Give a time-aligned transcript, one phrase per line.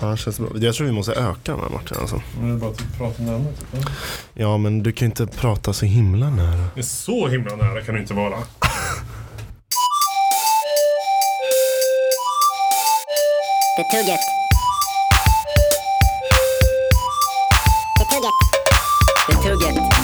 [0.00, 0.48] Ja, det känns bra.
[0.54, 2.22] Jag tror vi måste öka den här Martin alltså.
[2.40, 3.86] Men det är bara att prata närmare typ.
[4.34, 6.64] Ja, men du kan ju inte prata så himla nära.
[6.74, 8.36] Det är så himla nära kan det inte vara.
[13.76, 14.20] Det tugget.
[17.98, 18.32] Det tugget.
[19.28, 19.97] Det tugget.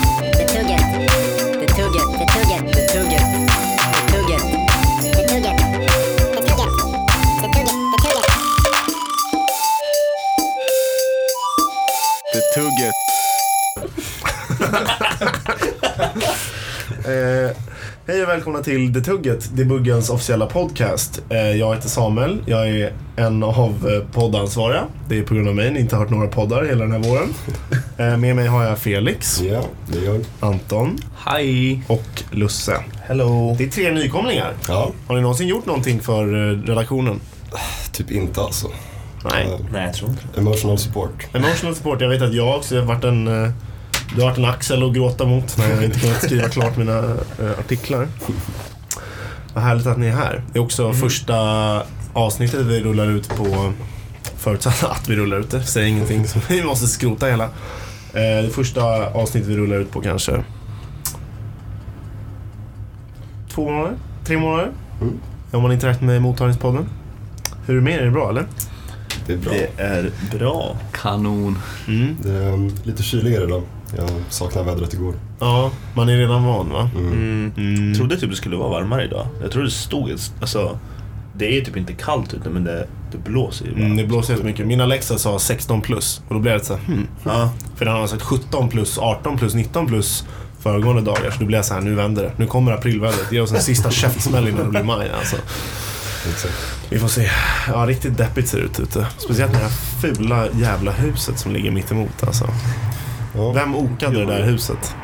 [17.05, 17.51] Eh,
[18.07, 21.21] hej och välkomna till Det Tugget, Det Buggens officiella podcast.
[21.29, 24.83] Eh, jag heter Samuel, jag är en av eh, poddansvariga.
[25.09, 27.09] Det är på grund av mig ni inte har hört några poddar hela den här
[27.09, 27.33] våren.
[27.97, 31.83] Eh, med mig har jag Felix, Ja, det gör Anton Hej!
[31.87, 32.83] och Lusse.
[33.01, 33.55] Hello!
[33.57, 34.53] Det är tre nykomlingar.
[34.67, 37.19] Ja, Har ni någonsin gjort någonting för eh, redaktionen?
[37.91, 38.67] typ inte alltså.
[39.31, 39.43] Nej.
[39.45, 41.27] Eh, Nej, jag tror inte Emotional support.
[41.33, 43.27] Emotional support, jag vet att jag också har varit en,
[44.15, 46.97] du har varit en axel att gråta mot när jag inte kunnat skriva klart mina
[47.39, 48.07] eh, artiklar.
[49.53, 50.43] Vad härligt att ni är här.
[50.53, 51.35] Det är också första
[52.13, 53.73] avsnittet vi rullar ut på,
[54.37, 57.43] förutsatt att vi rullar ut det, säg ingenting så vi måste skrota hela.
[58.13, 60.43] Eh, Det första avsnittet vi rullar ut på kanske
[63.49, 64.71] två månader, tre månader.
[65.01, 65.13] Mm.
[65.51, 66.89] Om man inte räknar med mottagningspodden.
[67.65, 67.99] Hur är det med er?
[67.99, 68.45] Är det bra eller?
[69.27, 69.53] Det är bra.
[69.53, 70.77] Det är bra.
[70.91, 71.57] Kanon.
[71.87, 72.15] Mm.
[72.21, 73.63] Det är um, lite kyligare idag.
[73.97, 75.13] Jag saknade vädret igår.
[75.39, 76.89] Ja, man är redan van va?
[76.95, 77.11] Mm.
[77.11, 77.51] Mm.
[77.57, 77.87] Mm.
[77.87, 79.27] Jag trodde typ det skulle vara varmare idag.
[79.41, 80.11] Jag trodde det stod...
[80.41, 80.79] Alltså,
[81.37, 83.85] det är typ inte kallt ute men det, det blåser ju bara.
[83.85, 84.67] Mm, det blåser helt mycket.
[84.67, 87.07] Min Alexa sa 16 plus och då blev det så här, hmm.
[87.23, 87.49] Ja.
[87.75, 90.25] För den har sagt 17 plus, 18 plus, 19 plus
[90.59, 91.31] föregående dagar.
[91.31, 92.31] Så då blev jag så här, nu vänder det.
[92.37, 93.31] Nu kommer aprilvädret.
[93.31, 95.35] Ge oss en sista käftsmäll innan det blir maj alltså.
[96.89, 97.29] Vi får se.
[97.67, 99.07] Ja, riktigt deppigt ser det ut ute.
[99.17, 102.49] Speciellt med det här fula jävla huset som ligger mitt emot alltså.
[103.35, 104.95] Ja, Vem okade det där huset?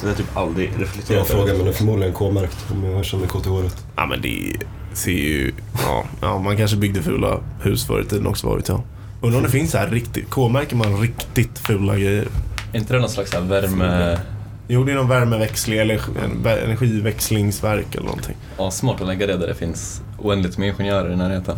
[0.00, 3.26] Det har typ aldrig bra reflekterat fråga men det är förmodligen K-märkt om jag känner
[3.26, 3.76] KTH-ret.
[3.96, 4.52] Ja men det
[4.92, 5.52] ser ju...
[5.86, 8.80] Ja, ja man kanske byggde fula hus förr i tiden också, vad vet jag.
[9.22, 10.30] Undrar om det finns så här riktigt...
[10.30, 12.28] K-märker man riktigt fula grejer?
[12.72, 14.18] Är inte det någon slags här värme...
[14.72, 18.36] Jo, det är någon värmeväxling eller en vä- energiväxlingsverk eller någonting.
[18.58, 21.56] Ja, smart att lägga det där det finns oändligt med ingenjörer i närheten.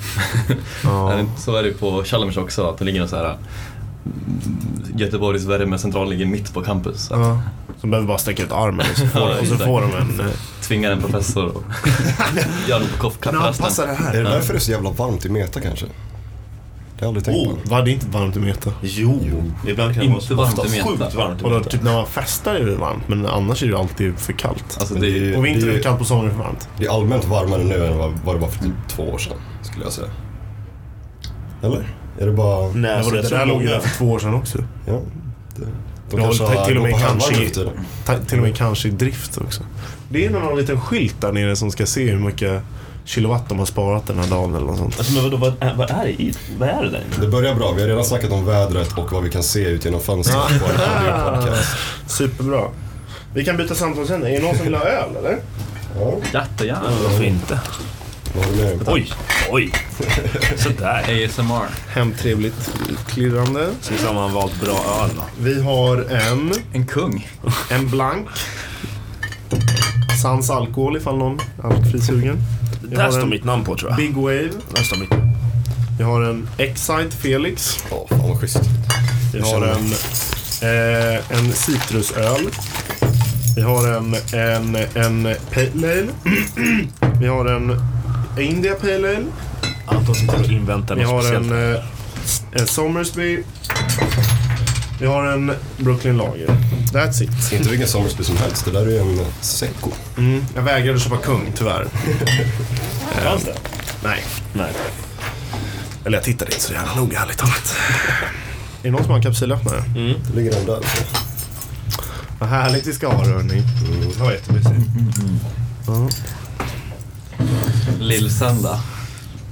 [0.49, 1.19] Är Ja.
[1.39, 3.37] så är det ju på Chalmers också, att det ligger någon så här...
[4.97, 7.01] Göteborgs värmecentral ligger mitt på campus.
[7.07, 7.41] Så ja.
[7.81, 10.21] Som behöver bara sträcka ut armen och så får, Ja, och så får de en...
[10.21, 10.27] eh,
[10.63, 11.63] Tvingar en professor och
[12.69, 14.25] gör dem på Kan du anpassa koffkaffe det Är här?
[14.25, 15.87] det därför det är så jävla varmt i Meta kanske?
[15.87, 17.55] Det har jag aldrig tänkt Oh.
[17.65, 17.71] på.
[17.71, 18.71] Va, det inte varmt i Meta.
[18.83, 19.21] Jo,
[19.69, 20.89] ibland kan det Inte vara varmt i Meta.
[20.89, 23.67] sjukt varmt i Och då, typ när man festar är det varmt, men annars är
[23.67, 24.77] det ju alltid för kallt.
[24.81, 26.69] Alltså det är det det är- kallt, på sommaren är det för varmt.
[26.79, 29.37] Det är allmänt varmare nu än vad, vad det var för typ två år sedan,
[29.63, 30.09] skulle jag säga.
[31.63, 31.87] Eller?
[32.19, 32.69] Är det bara...
[32.75, 34.59] Nej, alltså, det tror där låg ju där för två år sedan också.
[34.87, 35.01] Ja,
[35.57, 35.65] det,
[36.11, 37.51] de Ja, kanske till- har till och med kanske-.
[38.07, 39.63] Ta, till och med kanske i drift också.
[40.11, 42.63] Det är någon liten skylt där nere som ska se hur mycket
[43.05, 44.95] kilowatt de har sparat den här dagen eller något sånt.
[44.99, 46.35] Alltså men vadå, vad, är- vad är det i?
[46.59, 47.03] Vad är det där?
[47.21, 47.73] Det börjar bra.
[47.73, 50.67] Vi har redan snackat om vädret och vad vi kan se ut genom fönstret på
[50.67, 51.77] en audio-podcast.
[52.07, 52.63] Superbra.
[53.35, 54.29] Vi kan byta samtalsämne.
[54.29, 55.39] Är det någon som vill ha öl eller?
[56.01, 56.83] Ja, Jättegärna.
[57.05, 57.61] Varför inte?
[58.87, 59.13] Oj,
[59.51, 59.73] oj.
[60.57, 61.25] Sådär.
[61.27, 61.67] ASMR.
[61.89, 62.71] Hemtrevligt
[63.09, 63.69] klirrande.
[63.81, 65.23] Ska vi se om han valt bra öl då.
[65.39, 67.29] Vi har en, En kung.
[67.71, 68.29] en blank.
[70.23, 72.37] Sans alkohol ifall någon är.
[72.83, 73.97] Vi Där står mitt namn på tror jag.
[73.97, 74.51] Big Wave.
[74.75, 75.13] Där står mitt.
[75.99, 77.79] Vi har en Excite Felix.
[77.91, 78.61] Ja, fan vad schysst.
[79.33, 79.93] Vi har en,
[80.63, 82.49] eh, en citrusöl.
[83.57, 86.07] Vi har en, en, en Pale Ale.
[87.21, 87.92] Vi har en
[88.39, 89.25] India Pale Ale.
[89.87, 91.53] Anton sitter och inväntar Vi något har speciellt.
[91.53, 91.81] en, eh,
[92.53, 93.43] en Somersby.
[95.01, 96.47] Vi har en Brooklyn Lager.
[96.93, 97.31] That's it.
[97.51, 98.65] Det är inte vilken Somersby som helst.
[98.65, 99.91] Det där är ju en Secco.
[100.19, 101.85] Mm, jag vägrade köpa kung, tyvärr.
[103.25, 103.55] Fanns det?
[104.05, 104.25] Nej.
[104.53, 104.73] Nej.
[106.05, 107.77] Eller jag tittade inte så jävla noga, ärligt talat.
[108.83, 109.79] Är det någon som har en kapsylöppnare?
[109.97, 110.15] Mm.
[110.31, 110.81] Det ligger den där.
[112.39, 113.63] Vad härligt vi ska ha det, hörni.
[114.17, 114.75] Det var jättemysigt.
[115.87, 116.09] Ja.
[118.01, 118.81] Lill-söndag.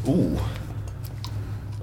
[0.06, 0.38] Oh.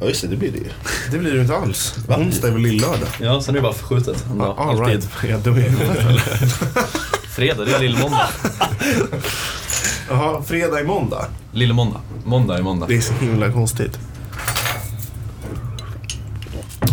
[0.01, 0.69] Ja just det, det blir det ju.
[1.11, 1.95] Det blir det inte alls.
[2.07, 3.07] Onsdag är väl lillördag?
[3.19, 4.25] Ja, sen är det bara förskjutet.
[4.31, 4.55] en dag.
[4.59, 5.07] All Alltid.
[5.23, 5.23] right.
[5.23, 6.19] Är dum i huvudet eller?
[7.29, 8.29] Fredag, det är lillmåndag.
[10.09, 11.25] Jaha, fredag är måndag.
[11.51, 12.01] Lillmåndag.
[12.25, 12.87] Måndag är måndag.
[12.87, 13.99] Det är så himla konstigt.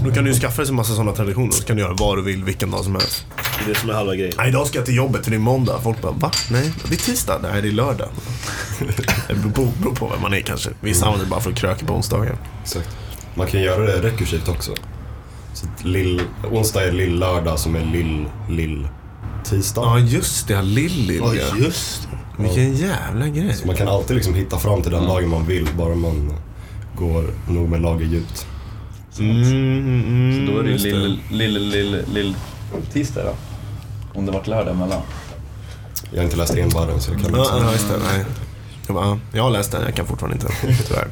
[0.04, 1.50] Då kan du ju skaffa dig en massa sådana traditioner.
[1.52, 3.26] Så kan du göra vad du vill vilken dag som helst.
[3.58, 4.34] Det är det som är halva grejen.
[4.38, 5.80] Nej, idag ska jag till jobbet för det är måndag.
[5.82, 6.30] Folk bara, va?
[6.50, 7.38] Nej, det är tisdag.
[7.42, 8.08] Nej, det är lördag.
[9.28, 10.70] Det beror på, beror på vem man är kanske.
[10.80, 12.38] Vissa använder det bara för att kröka på onsdagar.
[12.62, 12.88] Exakt.
[13.34, 14.72] Man kan göra det rekursivt också.
[15.54, 19.82] Så lill, onsdag är lill-lördag som är lill-lill-tisdag.
[19.82, 20.62] Ja, just det.
[20.62, 21.56] Lill-Lill, ja.
[21.58, 22.42] just det.
[22.42, 23.54] Vilken jävla grej.
[23.54, 26.34] Så man kan alltid liksom hitta fram till den dagen man vill, bara man
[26.96, 28.46] går nog med lager djupt.
[29.18, 32.36] Mm, mm, Så då är det just lill, lill, lill, lill
[32.92, 33.34] tisdag då.
[34.18, 35.00] Om det varit lördag emellan.
[36.10, 37.98] Jag har inte läst enbarren så jag kan inte ja, just det.
[37.98, 38.24] Nej.
[38.86, 40.76] Jag, bara, jag har läst den, jag kan fortfarande inte.
[40.88, 41.08] Tyvärr.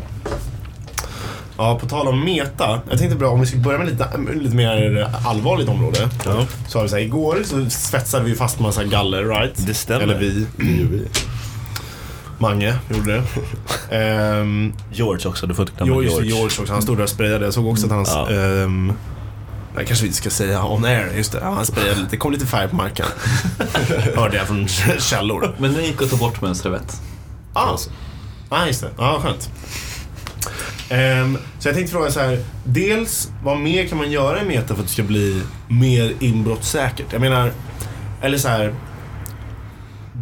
[1.56, 2.80] Ja, på tal om meta.
[2.90, 6.10] Jag tänkte bra om vi ska börja med lite, lite mer allvarligt område.
[6.24, 6.46] Ja.
[6.69, 9.66] Så har vi så här, igår så svetsade vi fast massa galler, right?
[9.66, 10.02] Det stämmer.
[10.02, 10.46] Eller vi.
[10.56, 11.06] Det vi.
[12.38, 13.22] Mange gjorde det.
[13.96, 16.28] Ehm, George också, du får inte glömma det, George.
[16.28, 16.72] George också.
[16.72, 17.44] Han stod där och sprayade.
[17.44, 18.10] Jag såg också att hans...
[18.14, 18.30] Ja.
[18.30, 18.92] ehm,
[19.76, 21.12] nej, kanske vi inte ska säga on air.
[21.16, 21.38] Just det.
[21.42, 22.10] Ja, han sprayade lite.
[22.10, 23.06] Det kom lite färg på marken.
[24.16, 25.54] Hörde jag från källor.
[25.58, 27.00] Men den gick att ta bort med en servett.
[27.52, 27.90] Ah, Alltså.
[28.49, 28.90] ah just det.
[28.96, 29.50] Ah, ja, skönt.
[30.90, 32.38] Um, så jag tänkte fråga så här.
[32.64, 37.06] Dels, vad mer kan man göra i Meta för att det ska bli mer inbrottssäkert?
[37.12, 37.52] Jag menar,
[38.22, 38.75] eller så här.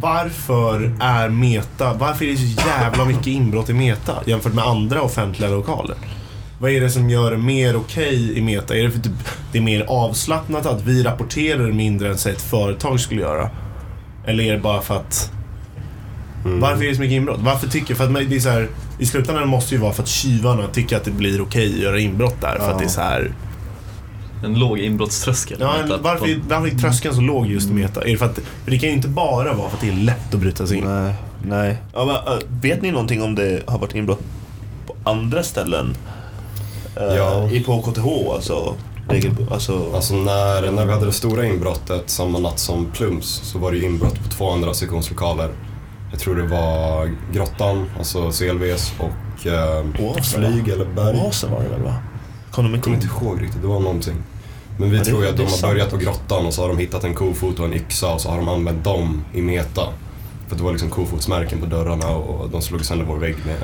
[0.01, 5.01] Varför är Meta, varför är det så jävla mycket inbrott i Meta jämfört med andra
[5.01, 5.95] offentliga lokaler?
[6.59, 8.75] Vad är det som gör det mer okej i Meta?
[8.77, 9.09] Är det för att
[9.51, 13.49] det är mer avslappnat att vi rapporterar mindre än säg ett företag skulle göra?
[14.25, 15.31] Eller är det bara för att
[16.43, 17.39] varför är det så mycket inbrott?
[17.43, 17.95] Varför tycker...
[17.95, 18.67] För att det är så här,
[18.99, 21.79] I slutändan måste det ju vara för att tjuvarna tycker att det blir okej att
[21.79, 22.55] göra inbrott där.
[22.55, 23.31] För att det är så här...
[24.45, 25.57] En låg inbrottströskel.
[25.59, 28.01] Ja, en, varför, är- varför är tröskeln så låg just i Meta?
[28.01, 29.93] Är det, för att, för det kan ju inte bara vara för att det är
[29.95, 30.83] lätt att bryta sig in.
[30.85, 31.13] Nej,
[31.45, 31.77] nej.
[31.93, 34.19] Ja, men, äh, vet ni någonting om det har varit inbrott
[34.87, 35.95] på andra ställen?
[36.97, 37.49] Eh, Ja.
[37.51, 38.05] I på KTH
[38.35, 38.75] alltså?
[39.51, 43.71] Alltså Alltså när, när vi hade det stora inbrottet samma natt som Plums så var
[43.71, 45.49] det ju inbrott på två andra sektionslokaler.
[46.11, 51.17] Jag tror det var Grottan, alltså CLVs och eh, Oasen, Flyg eller Berg.
[51.17, 51.95] Oasen var det väl va?
[52.51, 54.15] Kom de Jag kommer inte ihåg riktigt, det var någonting.
[54.79, 56.77] Men vi Ja, tror ju att de har börjat på Grottan och så har de
[56.77, 59.81] hittat en kofot och en yxa och så har de använt dem i meta.
[60.47, 63.57] För det var liksom kofotsmärken på dörrarna och de slog sönder vår vägg med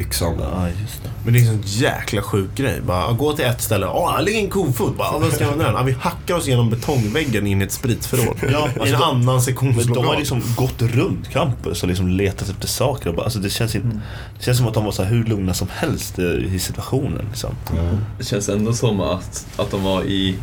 [0.00, 0.34] yxan.
[0.40, 1.10] Ja, just det.
[1.24, 2.80] Men det är en sån jäkla sjuk grej.
[2.86, 3.86] Bara, gå till ett ställe.
[3.86, 4.96] Åh, här ligger en kofot.
[4.96, 5.80] Bara, vad ska jag använda den?
[5.80, 8.36] Ja, vi hackar oss igenom betongväggen in i ett spritförråd.
[8.52, 9.94] Ja, alltså en de- annan Men sektionslokal.
[10.02, 13.08] de har liksom gått runt campus och liksom letat efter saker.
[13.08, 14.00] Och bara, alltså det, känns inte,
[14.38, 17.26] det känns som att de var så här hur lugna som helst i situationen.
[17.30, 17.54] Liksom.
[17.76, 17.82] Ja.
[18.18, 20.36] Det känns ändå som att, att de var i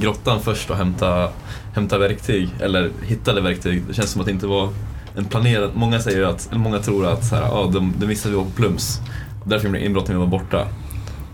[0.00, 1.28] grottan först och hämtade,
[1.74, 3.82] hämtade verktyg, eller hittade verktyg.
[3.88, 4.68] Det känns som att det inte var
[5.16, 5.70] en planerad...
[5.74, 8.50] Många säger att, många tror att så här, ah, de, de att vi var på
[8.50, 9.00] Plums.
[9.44, 10.66] Därför blev inbrott när vi var borta.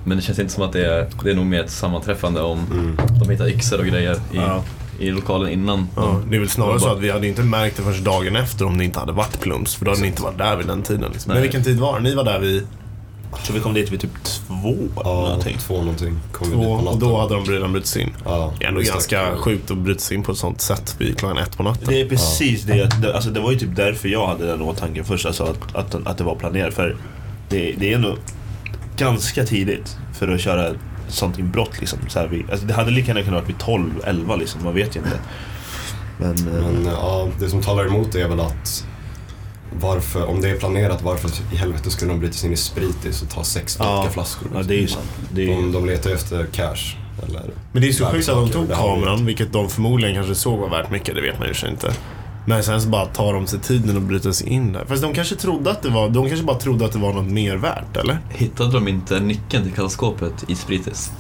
[0.05, 2.59] Men det känns inte som att det är, det är nog mer ett sammanträffande om
[2.73, 2.97] Mm.
[3.21, 4.63] de hittar yxor och grejer i, Ja.
[4.99, 5.89] i lokalen innan.
[5.97, 7.83] Ja, de- det är väl snarare de så bara- att vi hade inte märkt det
[7.83, 9.75] förrän dagen efter om det inte hade varit Plums.
[9.75, 11.11] För då hade ni inte varit där vid den tiden.
[11.13, 11.33] Liksom.
[11.33, 12.03] Men vilken tid var det?
[12.03, 12.67] Ni var där vid
[13.43, 15.59] Så vi kom dit vid typ två Ja, någonting.
[15.59, 16.19] två någonting.
[16.33, 18.11] Kom vi två och då hade de redan brutit in.
[18.25, 20.95] Ja, Det är ändå ganska stack- sjukt att bryta sig in på ett sånt sätt
[20.99, 21.85] vid klockan ett på natten.
[21.89, 22.83] Det är precis det.
[22.83, 25.27] att- det- Alltså det var ju typ därför jag hade den åtanken först.
[25.27, 26.75] Alltså att, att, att det var planerat.
[26.75, 26.97] För
[27.49, 28.17] det, det är ändå
[28.97, 30.77] ganska tidigt för att köra ett
[31.09, 31.81] sånt inbrott.
[31.81, 31.99] Liksom.
[32.09, 34.65] Så här, vi, alltså det hade lika gärna kunnat vara vid 12, 11 liksom.
[34.65, 35.19] Man vet ju inte.
[36.19, 38.87] Men, Men ja, det som talar emot det är väl att
[39.81, 43.23] varför, om det är planerat, varför i helvete skulle de bryta sig in i Spritis
[43.23, 43.97] och ta sex Ja.
[43.97, 44.49] vodkaflaskor?
[44.55, 45.05] ja, det är ju sant.
[45.33, 46.97] Det är De, de letar ju efter cash.
[47.29, 47.43] Eller
[47.73, 50.69] Men det är så sjukt att de tog kameran, vilket de förmodligen kanske såg var
[50.71, 51.93] värt mycket, det vet man ju sig inte.
[52.47, 54.85] Men sen så bara tar de sig tiden att bryta sig in där.
[54.89, 57.31] Fast de kanske trodde att det var, de kanske bara trodde att det var något
[57.31, 58.19] mer värt, eller?
[58.31, 61.11] Hittade de inte nyckeln till kassaskåpet i Spritis?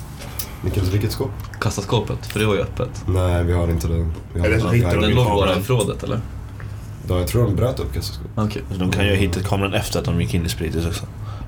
[0.62, 1.30] Vilket, vilket skåp?
[1.60, 3.04] Kassaskåpet, för det var ju öppet.
[3.08, 4.10] Nej, vi har inte det.
[4.32, 6.20] Vi har Eller så har- de Den låg bara i förrådet eller?
[7.10, 8.30] Ja, jag tror de bröt upp kassaskåpet.
[8.36, 8.62] Okej.
[8.68, 11.06] alltså, de kan ju ha hittat kameran efter att de gick in i Spritis också.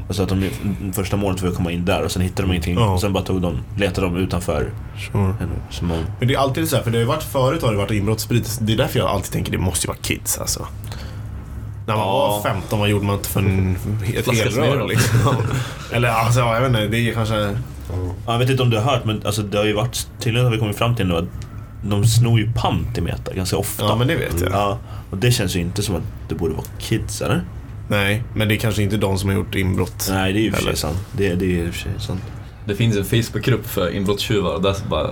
[0.09, 0.51] Alltså att de
[0.93, 2.75] första målet var att komma in där och sen hittade de ingenting.
[2.75, 2.91] Ja.
[2.95, 4.71] Och sen bara tog de, letade de utanför.
[5.13, 5.35] Sure.
[5.71, 7.71] Som om, Men det är alltid så här, för det har ju varit förut har
[7.73, 8.59] det varit inbrottssprit.
[8.63, 10.67] Det är därför jag alltid tänker det måste ju vara kids alltså.
[11.87, 12.41] När man Ja.
[12.45, 13.77] var 15, vad gjorde man inte för en,
[14.17, 14.91] ett Flaska elrör Smirnoff.
[14.91, 15.35] liksom?
[15.93, 17.35] Eller alltså, jag vet inte, det är kanske...
[17.37, 17.51] Ja.
[18.27, 20.45] Ja, jag vet inte om du har hört, men alltså, det har ju varit, tydligen
[20.47, 21.25] har vi kommit fram till nu att
[21.83, 23.85] de snor ju pant i Meta ganska ofta.
[23.85, 24.53] Ja, men det vet jag.
[24.53, 24.79] Ja,
[25.11, 27.45] och det känns ju inte som att det borde vara kids, eller?
[27.89, 30.07] Nej, men det är kanske inte de som har gjort inbrott.
[30.11, 30.99] Nej, det är ju för sig sant.
[31.13, 32.23] Det, det är ju för sig sant.
[32.65, 35.11] Det finns en Facebookgrupp för inbrottstjuvar och där så bara...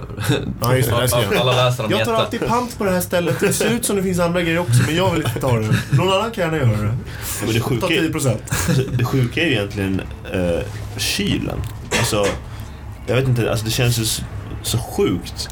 [0.63, 1.35] Ja, just det, där ser jag.
[1.41, 3.41] alla läser om Jag tar alltid pant på det här stället.
[3.41, 5.69] Det ser ut som det finns andra grejer också, men jag vill inte ta det.
[5.91, 6.85] Någon annan kan gärna göra det.
[6.85, 8.43] Ja, men det, Ta sjuka, 10 är- procent.
[8.51, 10.01] alltså, det sjuka är ju egentligen
[10.33, 10.61] eh,
[10.97, 11.61] kylen.
[11.99, 12.27] Alltså,
[13.07, 14.23] jag vet inte, alltså, det känns ju så,
[14.63, 15.49] så sjukt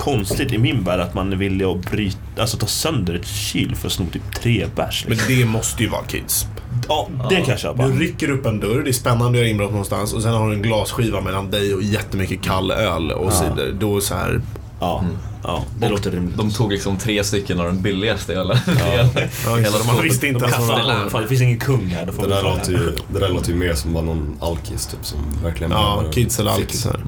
[0.00, 3.74] konstigt i min värld att man är villig att bryta, alltså ta sönder ett kyl
[3.74, 5.04] för att sno typ tre bärs.
[5.08, 5.36] Men Liksom.
[5.36, 6.46] det måste ju vara kids.
[6.88, 7.86] Ja, det kan jag köpa.
[7.88, 10.48] Du rycker upp en dörr, det är spännande att göra inbrott någonstans och sen har
[10.48, 13.72] du en glasskiva mellan dig och jättemycket kall öl och cider.
[13.80, 14.40] Då är så här,
[14.80, 15.04] Ja,
[15.42, 16.36] ja det låter rimligt.
[16.36, 18.56] De tog liksom tre stycken av den billigaste ölen.
[18.66, 19.08] ja,
[19.56, 21.20] det, man visste inte ens vad det var.
[21.22, 22.06] Det finns ingen kung här.
[22.06, 24.86] Då får Det där, låter ju, det där låter ju mer som bara någon alkis
[24.86, 27.00] typ som verkligen Ja, kids eller alkisar.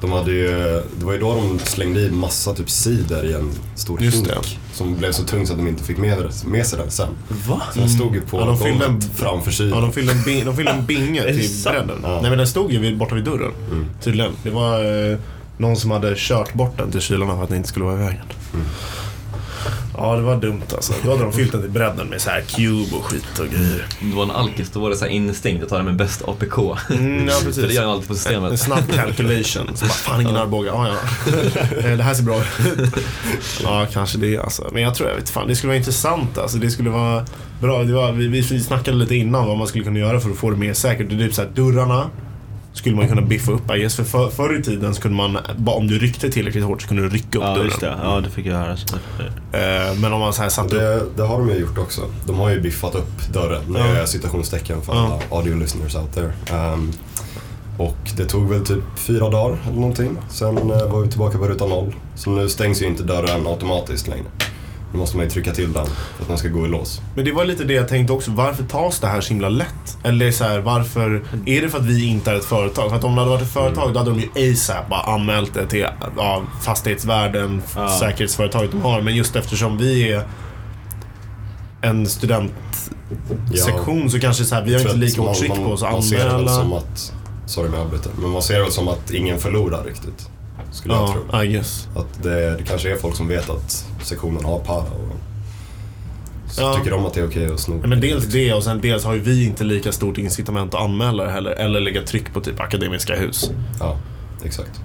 [0.00, 0.48] De hade ju,
[0.98, 4.58] det var ju då de slängde i massa typ cider i en stor hink.
[4.72, 7.08] Som blev så tung så att de inte fick med, med sig den sen.
[7.48, 7.62] Va?
[7.74, 9.74] Så den stod ju på Ja, de fyllde en- framför kylen.
[9.74, 11.98] Ja, de fyllde en, de fyllde en binge till bredden.
[12.02, 12.18] Ja.
[12.20, 13.52] Nej men den stod ju vid, borta vid dörren.
[14.02, 14.32] Tydligen.
[14.42, 15.18] Det var eh,
[15.58, 17.98] någon som hade kört bort den till kylarna för att den inte skulle vara i
[18.04, 18.24] vägen.
[20.02, 20.92] Ja, det var dumt alltså.
[21.04, 23.86] Då hade de fyllt den till bredden med så här cube och skit och grejer.
[24.00, 26.22] Det var en alkis, då var det så här instinkt att ta det med bäst
[26.28, 26.58] APK.
[26.90, 27.72] Mm, ja, För det precis.
[27.74, 28.60] gör jag alltid på En systemet.
[28.60, 29.70] snabb calculation.
[29.74, 30.70] Så bara, fan ingen Arboga.
[30.74, 30.94] Ja, ja.
[31.90, 32.94] Eh, Det här ser bra ut.
[33.62, 34.68] Ja, kanske det alltså.
[34.72, 36.58] Men jag tror, jag vet fan, det skulle vara intressant alltså.
[36.58, 37.24] Det skulle vara
[37.60, 37.82] bra.
[37.84, 40.50] Det var, vi, vi snackade lite innan vad man skulle kunna göra för att få
[40.50, 41.08] det mer säkert.
[41.10, 42.10] Det är typ så här, dörrarna
[42.72, 43.74] skulle man kunna biffa upp.
[43.74, 43.96] I guess.
[43.96, 46.88] För, för förr i tiden så kunde man, bara om du ryckte tillräckligt hårt så
[46.88, 47.64] kunde du rycka upp Ja, dörren.
[47.66, 47.98] just det.
[48.02, 48.76] Ja, det fick jag höra.
[48.76, 48.96] Så-
[49.52, 50.80] Eh, Men om man så här satte upp...
[51.16, 52.00] Det, det har de ju gjort också.
[52.26, 54.06] De har ju biffat upp dörren med Ja.
[54.06, 55.00] citationstecken för Ja.
[55.30, 56.32] alla audio listeners out there.
[56.52, 56.92] Ehm,
[57.78, 60.16] och det tog väl typ fyra dagar eller någonting.
[60.28, 61.94] Sen eh, var vi tillbaka på ruta noll.
[62.14, 64.24] Så nu stängs ju inte dörren automatiskt längre.
[64.92, 67.00] Nu måste man ju trycka till den för att den ska gå i lås.
[67.14, 68.30] Men det var lite det jag tänkte också.
[68.30, 69.98] Varför tas det här så himla lätt?
[70.04, 71.22] Eller så här, varför...
[71.46, 72.90] Är det för att vi inte är ett företag?
[72.90, 75.54] För att om det hade varit ett företag då hade de ju ASAP bara anmält
[75.54, 77.96] det till ja, fastighetsvärden, Ja.
[78.00, 79.00] säkerhetsföretaget de har.
[79.00, 80.24] Men just eftersom vi är
[81.82, 85.92] en studentsektion så kanske så här, vi har inte lika hårt tryck på oss att
[85.92, 86.76] Man ser det väl som anmäla.
[86.76, 87.12] att,
[87.46, 90.29] sorry om jag avbryter, men man ser det väl som att ingen förlorar riktigt.
[90.70, 91.42] Skulle jag tro.
[91.42, 91.88] I guess.
[91.96, 95.16] Att det, det kanske är folk som vet att sektionen har para och
[96.50, 96.74] så Ja.
[96.74, 97.80] tycker de att det är okej att sno.
[97.86, 101.24] Men dels det och sen dels har ju vi inte lika stort incitament att anmäla
[101.24, 101.50] det heller.
[101.50, 103.50] Eller lägga tryck på typ akademiska hus.
[103.80, 103.96] Ja,
[104.44, 104.80] exakt.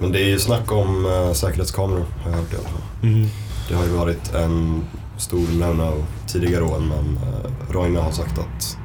[0.00, 3.26] Men det är ju snack om äh, säkerhetskameror har jag hört i alla fall.
[3.68, 4.82] Det har ju varit en
[5.18, 8.76] stor no-no tidigare år men äh, Roine har sagt att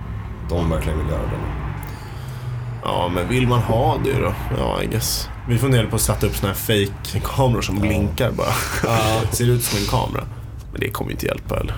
[0.50, 1.74] de verkligen vill göra det nu.
[2.84, 4.34] Ja, men vill man ha det då?
[4.58, 5.30] Ja, I guess.
[5.48, 8.54] Vi funderade på att sätta upp såna här fake-kameror som blinkar bara.
[9.32, 10.24] Ser ut som en kamera.
[10.72, 11.76] Men det kommer ju inte hjälpa eller?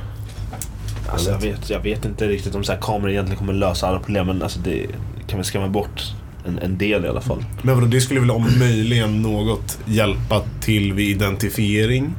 [1.12, 4.00] Alltså, jag, vet, jag vet inte riktigt om så här kameror egentligen kommer lösa alla
[4.00, 4.86] problem, men alltså, det
[5.28, 6.02] kan väl skrämma bort
[6.48, 7.46] en, en del i alla fall.
[7.62, 12.16] Men vadå, det skulle väl om möjligen något hjälpa till vid identifiering?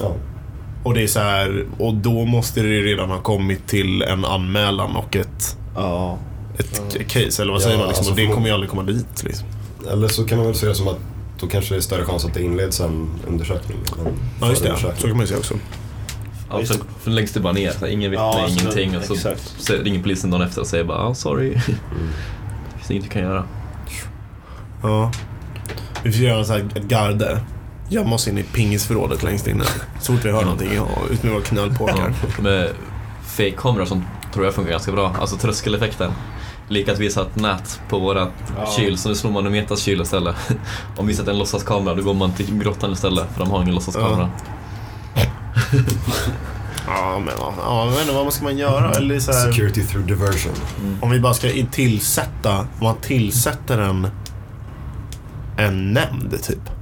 [0.00, 0.14] Ja,
[0.82, 4.96] Och det är så här, och då måste det redan ha kommit till en anmälan
[4.96, 6.18] och ett, Ja.
[6.58, 8.00] ett case, eller vad Ja, säger man liksom?
[8.02, 9.48] alltså och det kommer ju aldrig komma dit liksom.
[9.90, 10.98] Eller så kan man väl se det som att
[11.40, 13.78] då kanske det är större chans att det inleds en undersökning.
[14.06, 14.76] en Ja, just det.
[14.96, 15.54] Så kan man ju säga också.
[16.50, 17.70] Ja, för, för läggs det bara ner.
[17.70, 18.96] Så ingen vittne, Ja, så- ingenting.
[18.96, 19.54] Och så, exakt.
[19.58, 21.54] så ringer polisen dagen efter och säger bara ah, sorry.
[21.54, 21.60] Det
[22.78, 23.44] finns inget vi kan göra.
[24.82, 25.12] Ja.
[26.02, 27.40] Vi får göra så här ett garde.
[27.88, 29.64] Gömma oss in i pingisförrådet längst inne.
[30.00, 32.14] Så fort vi hör någonting, ja, ut med våra knölpåkar.
[32.40, 32.70] Med
[33.26, 35.14] fake-kameror som tror jag funkar ganska bra.
[35.20, 36.12] Alltså tröskeleffekten.
[36.68, 38.28] Lika att vi satt nät på våra
[38.76, 40.36] kyl, så nu slår man i Metas kyl istället.
[40.96, 43.74] Om vi sätter en låtsaskamera, då går man till grottan istället, för de har ingen
[43.74, 44.30] låtsaskamera.
[46.86, 48.90] Ja, men ja, ja, jag vet inte, vad ska man göra?
[48.90, 50.54] Eller så här, Security through diversion.
[51.00, 54.08] om vi bara ska tillsätta, om man tillsätter en,
[55.56, 56.77] en nämnd typ.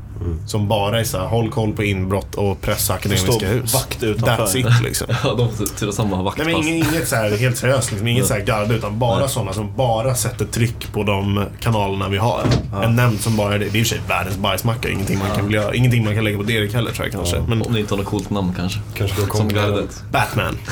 [0.47, 3.75] Som bara är så här, håll koll på inbrott och pressa akademiska Stå hus.
[3.75, 4.47] vakt utanför.
[4.47, 5.07] That's it liksom.
[5.25, 5.35] Ja,
[5.79, 6.47] de och samma vaktpass.
[6.47, 9.19] Nej men inget, inget så här helt seriöst, liksom, inget så här garde utan bara
[9.19, 9.29] Nej.
[9.29, 12.43] sådana som bara sätter tryck på de kanalerna vi har.
[12.83, 13.65] En nämnd som bara är det.
[13.69, 15.75] Det är i och för sig världens bajsmacka, ingenting man kan göra.
[15.75, 17.41] Ingenting man kan lägga på Derek heller tror jag kanske.
[17.49, 18.81] Men Om det inte har något coolt namn kanske.
[18.95, 20.03] Kanske då kommer gardet.
[20.13, 20.59] Batman.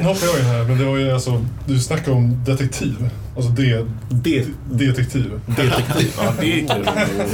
[0.00, 3.10] Nu hoppar jag in här, men det var ju alltså, du snackade om detektiv.
[3.36, 5.30] Alltså det, Det, detektiv.
[5.46, 6.84] detektiv, ja det är kul.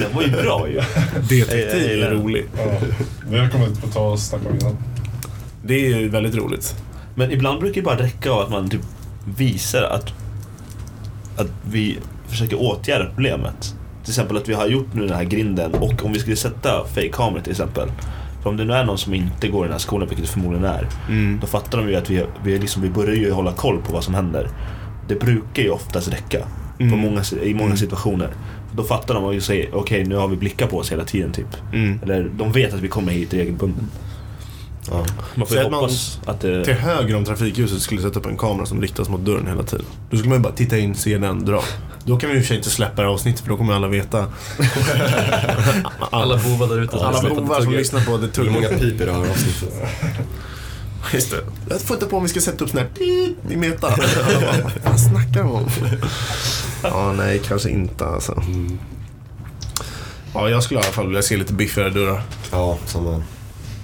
[0.00, 0.80] Den var ju bra ju.
[1.28, 2.45] Detektiv är rolig.
[2.57, 2.80] Ja,
[3.30, 4.76] det har kommit på ta och snacka om innan.
[5.64, 6.75] Det är ju väldigt roligt.
[7.14, 8.80] Men ibland brukar det bara räcka av att man typ
[9.37, 10.12] visar att,
[11.37, 13.75] att vi försöker åtgärda problemet.
[14.04, 16.85] Till exempel att vi har gjort nu den här grinden och om vi skulle sätta
[16.95, 17.88] fake-kameror till exempel.
[18.42, 20.33] För om det nu är någon som inte går i den här skolan, vilket det
[20.33, 20.87] förmodligen är,
[21.40, 24.04] då fattar de ju att vi, vi, liksom, vi börjar ju hålla koll på vad
[24.04, 24.49] som händer.
[25.10, 26.46] Det brukar ju oftast räcka
[26.78, 28.28] på många, i många situationer.
[28.72, 31.32] Då fattar de och ju säger okej nu har vi blickar på oss hela tiden
[31.32, 31.46] typ.
[31.72, 32.00] Mm.
[32.02, 33.84] Eller de vet att vi kommer hit regelbundet.
[34.90, 35.04] Ja.
[35.34, 35.90] Man får att man
[36.26, 36.64] att det...
[36.64, 39.86] Till höger om trafikljuset skulle sätta upp en kamera som riktas mot dörren hela tiden.
[40.10, 41.62] Då skulle man ju bara titta in, se den, dra.
[42.04, 43.74] Då kan vi i och för sig inte släppa det här avsnittet för då kommer
[43.74, 44.18] alla veta.
[46.10, 48.80] Alla bovar där ute Alla bovar som lyssnar på det Hur många tugget.
[48.80, 49.74] pip i det här avsnittet?
[51.12, 51.40] Just det.
[51.70, 53.02] Jag får inte på om vi ska sätta upp sån här
[53.50, 53.94] i meta.
[54.84, 55.66] Vad snackar de om?
[56.82, 58.42] Ja, nej, kanske inte alltså.
[60.34, 62.22] Ja, jag skulle i alla fall vilja se lite biffigare dörrar.
[62.50, 63.22] Ja, samma.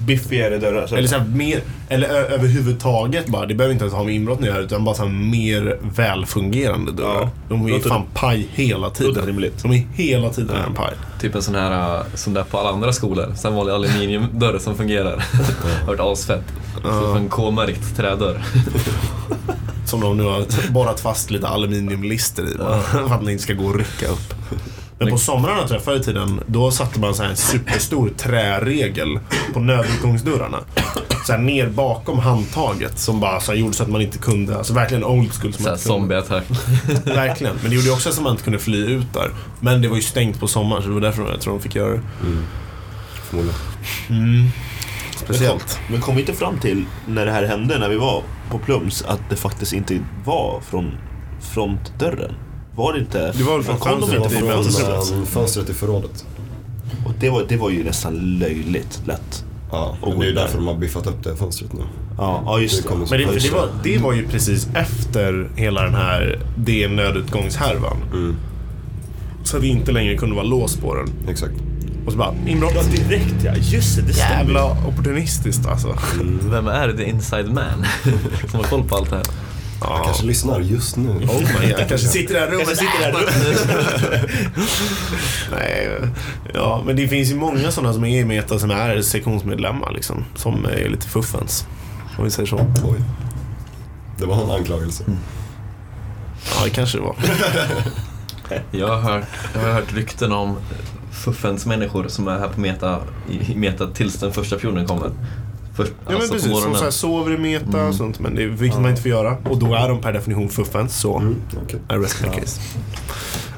[0.06, 0.86] Biffigare dörrar.
[0.86, 0.96] Så.
[0.96, 3.46] Eller, så här, mer, eller överhuvudtaget bara.
[3.46, 6.92] Det behöver inte ens ha med inbrott att göra utan bara så här, mer välfungerande
[6.92, 7.20] dörrar.
[7.20, 7.30] Ja.
[7.48, 9.26] De är ju fan paj hela Låter tiden.
[9.26, 9.62] rimligt.
[9.62, 10.92] De är hela tiden en paj.
[11.20, 13.32] Typ en sån här, äh, som där på alla andra skolor.
[13.36, 15.16] Sen vanlig aluminiumdörr som fungerar.
[15.80, 16.44] har varit asfett.
[16.82, 18.44] Så en K-märkt trädörr.
[19.86, 23.52] Som de nu har borrat fast lite aluminiumlister i bara, för att den inte ska
[23.52, 24.34] gå att rycka upp.
[24.98, 28.08] Men på somrarna tror jag förr i tiden, då satte man så här en superstor
[28.08, 29.18] träregel
[29.52, 30.58] på nödutgångsdörrarna.
[31.26, 34.56] Så här ner bakom handtaget som bara så här gjorde så att man inte kunde,
[34.58, 35.52] alltså verkligen old school.
[35.52, 36.44] Som Såhär zombieattack.
[37.04, 39.30] Verkligen, men det gjorde ju också så att man inte kunde fly ut där.
[39.60, 41.74] Men det var ju stängt på sommaren så det var därför jag tror de fick
[41.74, 42.00] göra det.
[43.24, 44.50] Förmodligen.
[45.16, 45.80] Speciellt.
[45.90, 49.02] Men kom vi inte fram till, när det här hände, när vi var på Plums,
[49.02, 50.98] att det faktiskt inte var från
[51.40, 52.34] frontdörren?
[52.76, 53.32] Var det inte?
[53.32, 55.28] Det var väl från kom de fönstret inte i från mötesrummet.
[55.28, 55.70] fönstret?
[55.70, 56.24] I förrådet.
[57.06, 59.44] Och det var, det var ju nästan löjligt lätt.
[59.70, 61.80] Ja, Och men det är därför de har biffat upp det fönstret nu.
[62.18, 62.94] Ja, ja just Det det.
[62.96, 67.96] Men det, Ja, det, var, det var ju precis efter hela den här det nödutgångshärvan.
[68.12, 68.36] Mm,
[69.44, 71.08] Så att det inte längre kunde vara lås på den.
[71.28, 71.54] exakt.
[72.06, 72.90] Och så bara, inbrott.
[72.90, 74.34] direkt ja, just det, det stämmer.
[74.36, 75.98] Jävla opportunistiskt alltså.
[76.50, 77.86] Vem är the inside man?
[78.50, 79.26] som har koll på allt det här.
[79.80, 80.02] Ja.
[80.04, 81.10] Kanske lyssnar just nu.
[81.10, 82.66] Oh my God, kanske sitter i det här rummet.
[82.66, 84.30] Kanske sitter i det här rummet.
[85.50, 85.88] Nej,
[86.54, 90.24] ja, men det finns ju många sådana som är i Meta som är sektionsmedlemmar liksom.
[90.34, 91.66] Som är lite fuffens.
[92.18, 92.56] Om vi säger så.
[92.84, 93.00] Oj.
[94.18, 95.04] Det var en anklagelse.
[96.56, 97.16] Ja, det kanske det var.
[98.70, 100.56] Jag har hört, jag har hört rykten om
[101.12, 105.10] fuffens människor som är här på Meta, i, i Meta tills den första pionen kommer.
[105.76, 108.18] Först, Ja men alltså precis, som så här sover i Meta och sånt.
[108.20, 109.36] Men det vilket man inte får göra.
[109.50, 111.00] Och då är de per definition fuffens.
[111.00, 111.80] Så, Mm, okej.
[111.90, 112.60] I rest my case.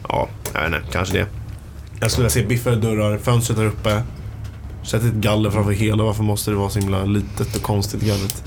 [0.08, 1.26] Ja, jag vet inte, kanske det.
[2.00, 4.02] Jag skulle vilja se biffade dörrar, fönstret där uppe.
[4.82, 6.04] Sätt ett galler framför hela.
[6.04, 8.44] Varför måste det vara så himla litet och konstigt gallret?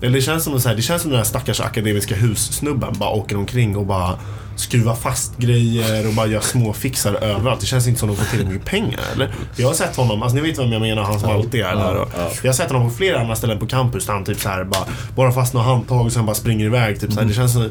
[0.00, 3.10] Eller det känns som, så här, det känns som den här stackars akademiska hussnubben bara
[3.10, 4.18] åker omkring och bara
[4.56, 7.60] skruvar fast grejer och bara gör små fixar överallt.
[7.60, 9.34] Det känns inte som att de får tillräckligt mycket pengar, eller?
[9.56, 11.94] Jag har sett honom, alltså ni vet vem jag menar, han som alltid är där.
[11.96, 12.08] Och,
[12.42, 14.64] Jag har sett honom på flera andra ställen på campus där han typ så här
[14.64, 14.84] bara
[15.16, 17.00] borrar fast några handtag och sen bara springer iväg.
[17.00, 17.26] Typ så här.
[17.26, 17.68] Det känns som...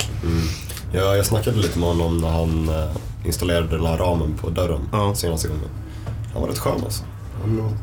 [0.94, 2.92] Ja, jag snackade lite med honom när han eh,
[3.26, 5.16] installerade den här ramen på dörren Ja.
[5.16, 5.70] senaste gången.
[6.34, 7.04] Han var rätt skön alltså.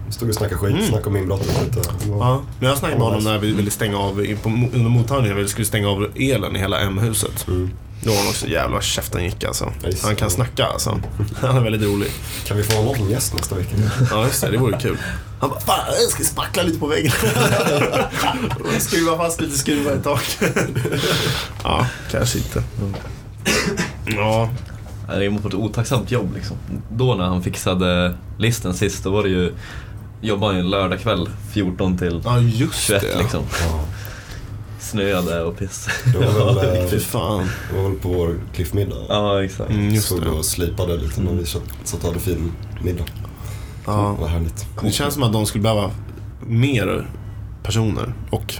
[0.03, 1.89] Han stod och snackade skit, snackade om inbrottet lite.
[2.09, 5.49] Ja, men jag snackade med honom när vi ville stänga av, på, under mottagningen, vi
[5.49, 7.49] skulle stänga av elen i hela M-huset.
[7.49, 7.71] Mm.
[8.03, 9.73] Då var han också jävla käften gick alltså.
[9.85, 10.21] Just Han det.
[10.21, 11.01] kan snacka alltså.
[11.41, 12.11] Han är väldigt rolig.
[12.47, 13.77] Kan vi få honom som gäst nästa vecka?
[14.11, 14.51] Ja, just det.
[14.51, 14.99] Det vore kul.
[15.41, 17.13] Han bara, fan jag ska spackla lite på väggen.
[18.81, 20.57] Skruva fast lite skruvar i taket.
[21.65, 22.63] Ja, kanske inte.
[24.07, 24.51] Ja,
[25.09, 26.57] Ja, Det är ett otacksamt jobb liksom.
[26.91, 29.53] Då när han fixade listen sist, då var det ju
[30.21, 33.19] jobbade han ju lördag kväll 14 till ja just 21 det.
[33.19, 33.43] liksom.
[33.61, 33.85] Ja.
[34.81, 35.89] Snöade och piss.
[36.13, 37.49] Det var väl, eh, Fy fan.
[37.71, 38.97] det var väl på vår cliffmiddag.
[39.09, 39.71] Ja, exakt.
[39.71, 40.29] Mm, just Stod det.
[40.31, 41.63] och slipade lite när vi satt
[42.03, 43.05] och hade fin middag.
[43.87, 44.15] Ja.
[44.17, 44.67] Det var härligt.
[44.83, 45.91] Det känns som att de skulle behöva
[46.47, 47.07] mer
[47.63, 48.55] personer och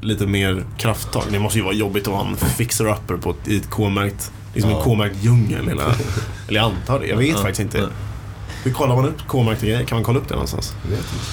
[0.00, 1.22] lite mer krafttag.
[1.30, 4.70] Det måste ju vara jobbigt att ha en fixer-upper på ett, i ett K-märkt, liksom
[4.70, 4.82] en Ja.
[4.84, 5.68] K-märkt djungel.
[5.68, 5.82] Hela,
[6.48, 7.06] eller jag antar det.
[7.06, 7.78] Jag vet Ja, faktiskt inte.
[7.78, 7.88] nej.
[8.64, 9.84] Hur kollar man upp K-märkta grejer?
[9.84, 10.74] Kan man kolla upp det någonstans?
[10.82, 11.24] Jag vet inte.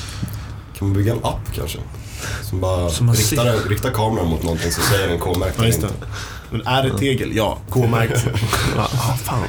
[0.80, 1.80] Kan man bygga en app kanske?
[2.44, 3.70] Som bara Som man riktar, ser.
[3.70, 5.90] riktar kameran mot någonting så säger den K-märkt Ja, eller inte.
[6.52, 7.36] Men är det tegel?
[7.36, 7.58] Ja.
[7.70, 8.26] K-märkt?
[8.76, 9.44] Ja, ah, fan.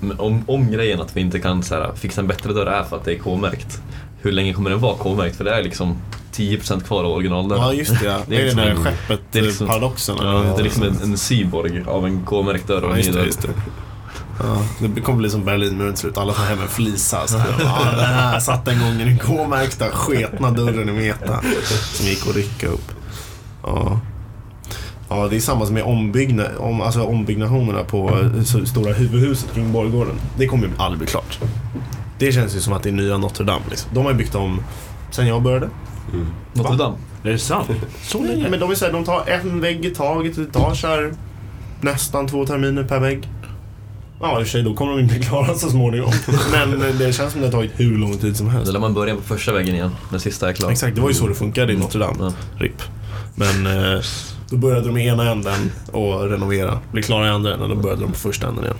[0.00, 2.82] Men om, om grejen att vi inte kan så här, fixa en bättre dörr är
[2.84, 3.80] för att det är K-märkt.
[4.20, 5.36] Hur länge kommer den vara K-märkt?
[5.36, 5.96] För det är liksom
[6.36, 7.62] 10% kvar av originaldörren.
[7.62, 8.06] Ja, just det.
[8.06, 8.18] Ja.
[8.28, 10.16] Det är, liksom den där en- skeppet, det är liksom- paradoxen.
[10.20, 13.42] Ja, det är liksom en, en cyborg av en K-märkt och Ja, just det, just
[13.42, 13.48] det.
[14.38, 16.18] Ja, det kommer bli som Berlinmuren till slut.
[16.18, 17.26] Alla tar hem en flisa.
[17.26, 17.48] Så här.
[17.60, 21.40] Ja, den här satt en gång i den K-märkta sketna dörren i Meta.
[21.92, 22.92] Som gick att rycka upp.
[23.62, 24.00] Ja.
[25.08, 29.72] Ja, det är samma som med ombyggnad, om, alltså ombyggnationerna på eh, stora huvudhuset kring
[29.72, 30.14] Borggården.
[30.38, 31.38] Det kommer ju aldrig bli klart.
[32.18, 33.64] Det känns ju som att det är nya Notre Dame.
[33.70, 33.90] Liksom.
[33.94, 34.62] De har ju byggt om
[35.10, 35.68] sen jag började.
[36.52, 36.96] Notre Dame.
[37.22, 37.70] Är det sant?
[38.02, 38.48] Så länge?
[38.48, 40.36] Men de, är så här, de tar en vägg i taget.
[40.36, 41.12] Det tar så här,
[41.80, 43.28] nästan två terminer per vägg.
[44.20, 46.12] Ja, i och för sig, då kommer de inte klara så småningom.
[46.52, 48.66] Men det känns som det har tagit hur lång tid som helst.
[48.66, 50.70] Då lär man börja på första väggen igen, den sista är klar.
[50.70, 52.16] Exakt, det var ju så det funkade i Notre Dame.
[52.20, 52.32] Ja.
[52.58, 52.82] RIP.
[53.34, 54.00] Men eh,
[54.50, 56.78] då började de i ena änden och renovera.
[56.92, 58.76] Blev klara i andra änden och då började de på första änden igen.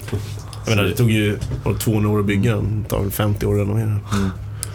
[0.66, 2.82] Jag menar, det tog ju var det 200 år att bygga den.
[2.82, 4.00] Det tar väl 50 år att renovera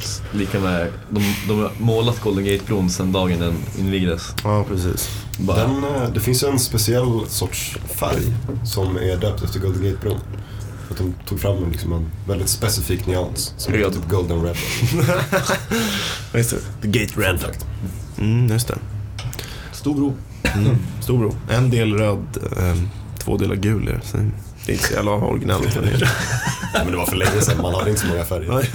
[0.01, 0.39] den.
[0.39, 4.35] Lika med, de, de har målat Golden Gate-bron sedan dagen den invigdes.
[4.43, 5.09] Ja, precis.
[5.39, 8.21] Bara, Den, eh, det finns en speciell sorts färg
[8.65, 10.19] som är döpt efter Golden Gate-bron.
[10.87, 13.93] För att de tog fram liksom en väldigt specifik nyans som heter Röd.
[13.93, 14.55] typ Golden Red.
[16.33, 16.57] Just det.
[16.81, 17.39] The Gate Red.
[18.19, 18.77] Mm, just det.
[19.71, 20.13] Stor bro.
[20.55, 20.77] Mm.
[21.01, 21.35] Stor bro.
[21.49, 22.75] En del röd, eh,
[23.19, 23.87] två delar gul.
[23.87, 24.31] är det.
[24.65, 25.75] Det är inte så jävla originellt.
[26.73, 28.67] men det var för länge sedan, man hade inte så många färger.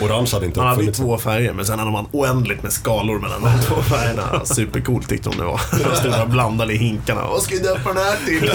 [0.00, 3.18] Orange hade inte Man hade ju två färger, men sen hade man oändligt med skalor
[3.18, 4.44] mellan de två färgerna.
[4.44, 5.60] Supercoolt tyckte de det var.
[5.90, 7.26] De stod och blandade i hinkarna.
[7.26, 8.50] Vad ska vi döpa den här till?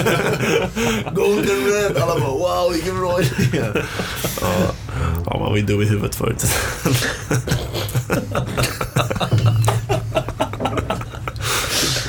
[1.16, 1.98] Golden Red.
[1.98, 3.30] Alla bara wow, vilken bra idé.
[4.42, 4.48] Ja,
[5.26, 6.46] ja man var ju dum i huvudet förut.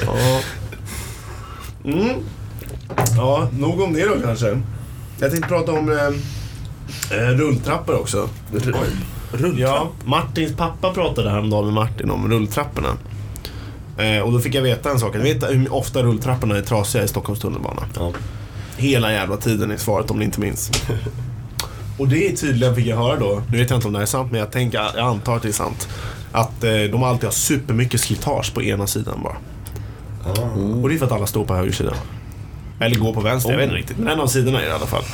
[0.07, 0.41] Ja.
[1.85, 2.15] Mm.
[3.17, 4.61] Ja, nog om det då kanske.
[5.19, 6.07] Jag tänkte prata om eh,
[7.19, 8.29] eh, rulltrappor också.
[9.57, 12.89] Ja, Martins pappa pratade häromdagen med Martin om rulltrapporna.
[13.99, 15.15] Eh, och då fick jag veta en sak.
[15.15, 17.83] Jag vet hur ofta rulltrapporna är trasiga i Stockholms tunnelbana.
[17.97, 18.13] Ja.
[18.77, 20.71] Hela jävla tiden är svaret om ni inte minns.
[21.99, 24.03] Och det är tydligen, fick jag höra då, nu vet jag inte om det här
[24.03, 25.89] är sant, men jag, tänker, jag antar att det är sant.
[26.33, 29.37] Att eh, de alltid har supermycket slitage på ena sidan bara.
[30.25, 30.61] Ah.
[30.83, 31.95] Och det är för att alla står på högersidan.
[32.81, 33.99] Eller går på vänster, jag vet inte riktigt.
[33.99, 35.05] Men en av sidorna är det i alla fall.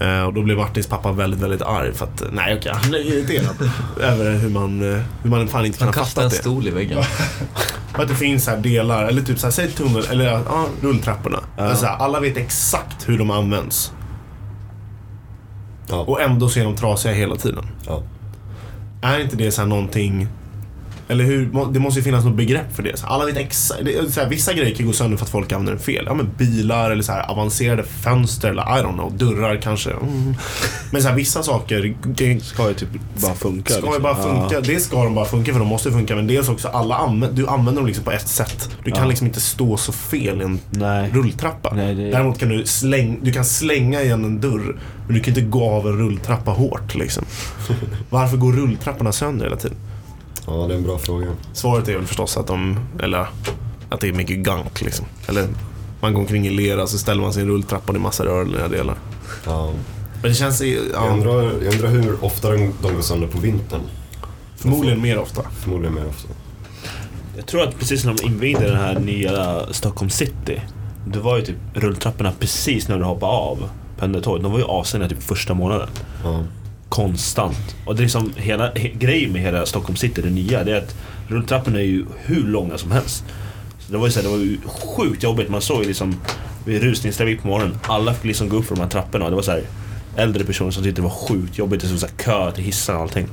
[0.00, 2.98] Eh, och då blev Martins pappa väldigt, väldigt arg för att, nej okej, han är
[2.98, 3.70] irriterad.
[4.00, 6.50] över hur man, eh, hur man fan inte kan Han ha kastade en fattat det.
[6.50, 6.98] stol i väggen.
[7.92, 11.40] Att det finns här delar, eller typ så här, säg tunnel, eller ja, rulltrapporna.
[11.58, 13.92] Alltså, så här, alla vet exakt hur de används.
[15.88, 15.96] Ja.
[15.96, 17.66] Och ändå så är de trasiga hela tiden.
[17.86, 18.02] Ja.
[19.02, 20.28] Är inte det så här någonting...
[21.08, 22.98] Eller hur, det måste ju finnas något begrepp för det.
[22.98, 23.74] Så alla vet det Så
[24.20, 26.04] här, vissa grejer kan gå sönder för att folk använder den fel.
[26.06, 29.90] Ja men bilar eller så här avancerade fönster eller I don't know, dörrar kanske.
[29.90, 30.34] Mm.
[30.90, 32.88] Men så här, vissa saker det Ska ju typ
[33.22, 33.72] bara funka.
[33.74, 34.02] ska liksom.
[34.02, 34.54] bara funka.
[34.54, 34.60] Ja.
[34.60, 36.16] Dels ska de bara funka för de måste funka.
[36.16, 38.68] Men dels också alla använder, du använder dem liksom på ett sätt.
[38.84, 39.08] Du kan Ja.
[39.08, 41.10] liksom inte stå så fel i en Nej.
[41.14, 41.72] rulltrappa.
[41.74, 44.76] Nej, det- Däremot kan du, släng, du kan slänga igen en dörr.
[45.06, 47.24] Men du kan inte gå av en rulltrappa hårt liksom.
[48.10, 49.76] Varför går rulltrapporna sönder hela tiden?
[50.46, 51.26] Ja, det är en bra fråga.
[51.52, 53.26] Svaret är väl förstås att de, eller
[53.88, 55.06] att det är mycket gunk liksom.
[55.28, 55.48] Eller
[56.00, 58.68] man går omkring i lera så ställer man sin rulltrappa och det är massa rörliga
[58.68, 58.96] delar.
[59.46, 59.72] Ja.
[60.22, 63.38] Men det känns, Jag, ja, undrar, jag undrar hur ofta de, de går sönder på
[63.38, 63.80] vintern.
[64.56, 65.42] förmodligen mer ofta.
[65.60, 66.28] Förmodligen mer ofta.
[67.36, 70.60] Jag tror att precis när de invigde den här nya Stockholm city.
[71.06, 74.42] Det var ju typ rulltrapporna precis när du hoppade av pendeltåget.
[74.42, 75.88] De var ju avstängda typ första månaden.
[76.24, 76.40] Ja.
[76.94, 77.76] Konstant.
[77.84, 80.78] Och det är liksom hela he, grejen med hela Stockholm city, det nya, det är
[80.78, 80.94] att
[81.28, 83.24] rulltrapporna är ju hur långa som helst.
[83.78, 85.50] Så det var ju så här, det var ju sjukt jobbigt.
[85.50, 86.16] Man såg ju liksom
[86.64, 89.24] vid rusningstrafik på morgonen, alla fick liksom gå upp för de här trapporna.
[89.24, 89.62] Och det var så här
[90.16, 91.80] äldre personer som tyckte det var sjukt jobbigt.
[91.80, 93.26] Det stod så här kö till hissar och allting.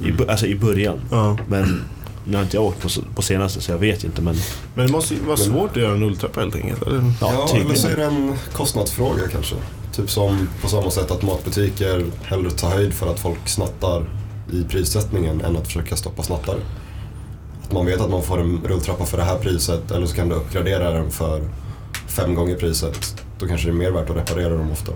[0.00, 1.00] I, alltså i början.
[1.10, 1.38] Ja.
[1.48, 1.84] Men
[2.24, 4.36] nu har inte jag åkt på, på senaste så jag vet inte men...
[4.74, 6.82] Men det måste ju vara svårt att göra en rulltrappa helt enkelt.
[6.82, 7.12] Eller?
[7.20, 7.76] Ja, eller tydligen.
[7.76, 9.54] så är det en kostnadsfråga kanske.
[9.96, 14.04] Typ som på samma sätt att matbutiker hellre tar höjd för att folk snattar
[14.52, 16.58] i prissättningen än att försöka stoppa snattare.
[17.64, 20.28] Att man vet att man får en rulltrappa för det här priset eller så kan
[20.28, 21.42] du uppgradera den för
[22.08, 23.22] fem gånger priset.
[23.38, 24.92] Då kanske det är mer värt att reparera dem ofta.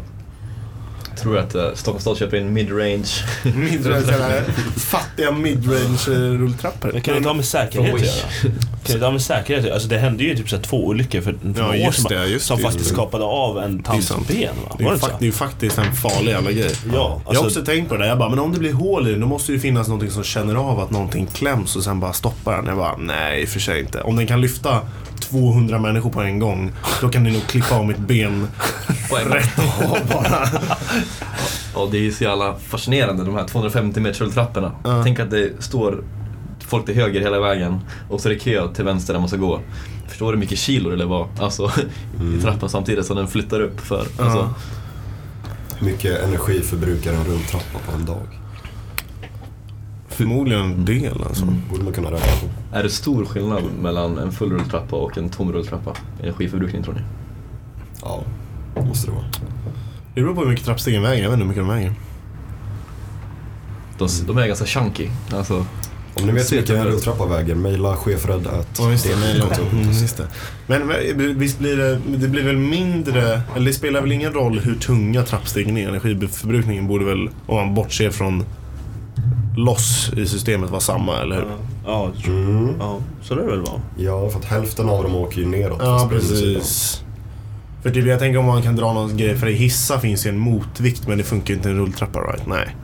[1.20, 3.08] Tror du att uh, Stockholms stad köper in midrange?
[3.54, 4.44] Midrange,
[4.76, 6.08] fattiga midrange
[6.38, 6.90] rulltrappor.
[6.92, 8.54] Men kan det inte ha med säkerhet Från att göra?
[8.86, 9.72] Det ha med säkerhet?
[9.72, 12.02] Alltså det hände ju typ så här två olyckor för, för Ja, några år just
[12.08, 12.62] sedan det, som det.
[12.62, 14.28] faktiskt skapade av en sant.
[14.28, 14.74] ben va?
[14.78, 16.70] Det är, det fakt- det är ju faktiskt en farlig jävla grej.
[16.72, 18.08] Ja, jag har alltså- också tänkt på det där.
[18.08, 20.10] Jag bara, men om det blir hål i den, då måste det ju finnas någonting
[20.10, 22.66] som känner av att någonting kläms och sen bara stoppar den.
[22.66, 24.00] Jag bara, nej i för sig inte.
[24.00, 24.80] Om den kan lyfta
[25.20, 28.48] 200 människor på en gång, då kan ni nog klippa av mitt ben
[29.26, 30.48] rätt av bara.
[31.74, 34.72] Ja, det är ju så jävla fascinerande de här 250 meters rulltrapporna.
[34.84, 35.02] Ja.
[35.04, 36.04] Tänk att det står
[36.64, 39.38] folk till höger hela vägen och så är det kö till vänster där man ska
[39.38, 39.60] gå.
[40.08, 41.70] Förstår du hur mycket kilo det var alltså,
[42.38, 44.06] i trappan samtidigt som den flyttar upp för.
[44.18, 44.54] Alltså,
[45.78, 48.26] Hur mycket energi förbrukar en rulltrappa på en dag?
[50.08, 51.44] Förmodligen en del alltså.
[51.70, 52.76] Borde man kunna räkna på.
[52.76, 55.94] Är det stor skillnad mellan en full rulltrappa och en tom rulltrappa?
[56.22, 57.00] Energiförbrukning tror ni?
[58.02, 58.22] Ja,
[58.74, 59.24] det måste det vara.
[60.14, 61.22] Det beror på hur mycket trappstegen väger.
[61.22, 61.94] Jag vet inte hur mycket de väger.
[63.98, 65.08] De, de är ganska chunky.
[65.32, 65.66] Alltså,
[66.14, 66.94] Om ni vet Ser hur mycket en det ut.
[66.94, 69.12] rulltrappa väger, mejla chefred at Ja, det.
[69.72, 70.26] Mm, det.
[70.66, 74.74] Men visst blir det, det blir väl mindre, eller det spelar väl ingen roll hur
[74.74, 75.88] tunga trappstegen är.
[75.88, 78.44] Energiförbrukningen borde väl, om man bortser från
[79.56, 81.44] loss i systemet, vara samma, eller hur?
[81.86, 82.74] Ja, Mm.
[82.78, 83.80] ja, så lär det väl vara.
[83.98, 85.78] Ja, för att hälften av dem åker ju neråt.
[85.82, 87.02] Ja, precis.
[87.82, 90.30] För typ, jag tänker om man kan dra någon grej, för i hissar finns ju
[90.30, 92.46] en motvikt men det funkar ju inte i en rulltrappa, right?
[92.46, 92.76] Nej.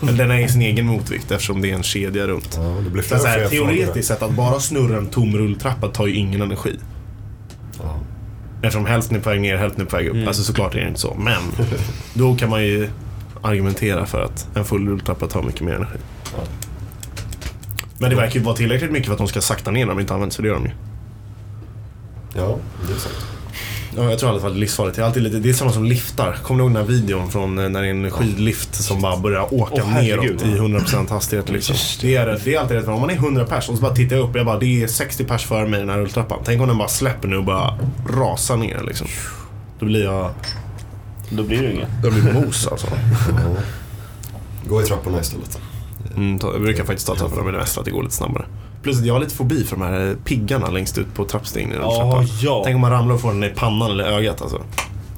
[0.16, 2.54] Den är sin egen motvikt eftersom det är en kedja runt.
[2.56, 6.06] Ja, det blir Så så här, teoretiskt sett, att bara snurra en tom rulltrappa tar
[6.06, 6.78] ju ingen energi.
[7.82, 7.98] Ja.
[8.62, 10.14] Eftersom hälften är på väg ner, hälften är på väg upp.
[10.14, 10.28] Mm.
[10.28, 11.14] Alltså såklart är det inte så.
[11.18, 11.42] Men
[12.14, 12.88] då kan man ju
[13.42, 15.98] argumentera för att en full rulltrappa tar mycket mer energi.
[16.36, 16.42] Ja.
[17.98, 20.00] Men det verkar ju vara tillräckligt mycket för att de ska sakta ner när de
[20.00, 20.70] inte används, för det gör de ju.
[22.36, 23.26] ja, det är sant.
[23.96, 24.96] Ja, jag tror i alla fall det är livsfarligt.
[24.96, 26.38] Det är, alltid lite, det är samma som liftar.
[26.42, 29.16] Kommer du ihåg den här videon från eh, när det är en skidlift som bara
[29.16, 30.80] börjar åka herregud, neråt i ja.
[30.80, 31.76] 100% hastighet liksom.
[32.00, 32.88] Det är, det är alltid rätt.
[32.88, 34.82] Om man är 100 pers och så bara tittar jag upp och jag bara det
[34.82, 36.38] är 60 pers före mig i den här rulltrappan.
[36.44, 37.78] Tänk om den bara släpper nu och bara
[38.10, 39.06] rasar ner liksom.
[39.78, 40.30] Då blir jag...
[41.30, 41.88] Då blir det inget.
[42.02, 42.86] Då blir jag mos alltså.
[44.68, 45.58] Gå i trapporna istället.
[46.16, 48.44] Mm, ta- jag brukar faktiskt ta trapporna med det mesta, att det går lite snabbare.
[48.84, 51.74] Plus att jag har lite fobi för de här piggarna längst ut på trappstegen i
[52.42, 52.62] Ja.
[52.64, 54.62] Tänk om man ramlar och får den i pannan eller ögat alltså.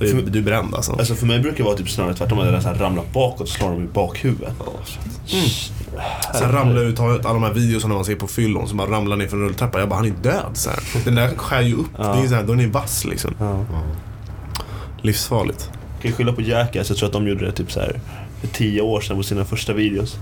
[0.00, 0.92] Är För- du bränd alltså.
[0.92, 2.38] Alltså för mig brukar det vara typ snarare tvärtom.
[2.38, 4.54] Att här ramlar bakåt och slår dem i bakhuvudet.
[6.34, 9.16] Sen ramlar ut, har alla de här videorna man ser på fyllon som bara ramlar
[9.16, 9.80] ner från rulltrappan.
[9.80, 10.78] Jag bara, han är död så här.
[11.04, 11.90] Den där skär ju upp.
[11.98, 12.04] Ja.
[12.04, 13.34] Det är så här, då är ni vass liksom.
[13.38, 13.64] Ja.
[15.02, 15.70] Livsfarligt.
[16.02, 16.88] kan ju skylla på Jackass.
[16.88, 18.00] Jag tror att de gjorde det typ så här
[18.40, 20.16] för tio år sedan på sina första videos.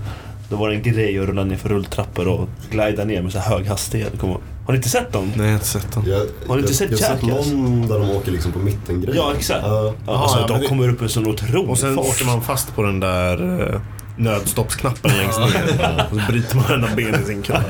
[0.49, 3.39] Då var det en grej att rulla ner för rulltrappor och glida ner med så
[3.39, 4.21] här hög hastighet.
[4.21, 5.31] Har ni inte sett dem?
[5.35, 6.03] Nej, jag har inte sett den.
[6.05, 8.59] Jag, Har du inte jag, sett jag har sett någon där de åker liksom på
[8.59, 9.61] mitten Ja, exakt.
[9.63, 9.93] Ja.
[10.07, 12.05] Ja, alltså, ja, de det- kommer upp med sån otrolig Och sen fart.
[12.05, 13.81] åker man fast på den där eh,
[14.17, 16.05] nödstoppsknappen längst ner.
[16.11, 17.61] Och så bryter man ena benet i sin kropp.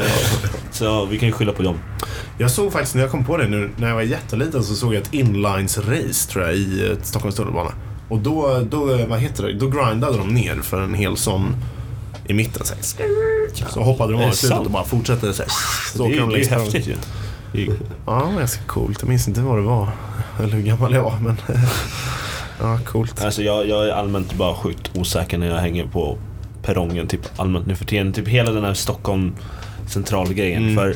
[0.71, 1.75] Så vi kan ju skylla på dem.
[2.37, 4.93] Jag såg faktiskt, när jag kom på det nu, när jag var jätteliten så såg
[4.95, 7.71] jag ett inlines-race tror jag i eh, Stockholms tunnelbana.
[8.09, 11.55] Och då, då, eh, vad heter det, då grindade de ner för en hel sån
[12.27, 12.65] i mitten.
[12.65, 13.69] Så, här.
[13.69, 15.51] så hoppade de av i slutet och bara fortsatte så, här,
[15.97, 16.95] så Det är, de det är häftigt ju.
[17.51, 18.97] Det är ju- Ja, det var ganska coolt.
[19.01, 19.89] Jag minns inte vad det var.
[20.39, 21.37] Eller hur gammal jag var, men...
[22.59, 23.23] ja, coolt.
[23.25, 26.17] Alltså jag, jag är allmänt bara sjukt osäker när jag hänger på
[26.63, 28.13] perrongen typ allmänt nu för tiden.
[28.13, 29.35] Typ hela den här Stockholm
[29.87, 30.63] centralgrejen.
[30.63, 30.75] Mm.
[30.75, 30.95] För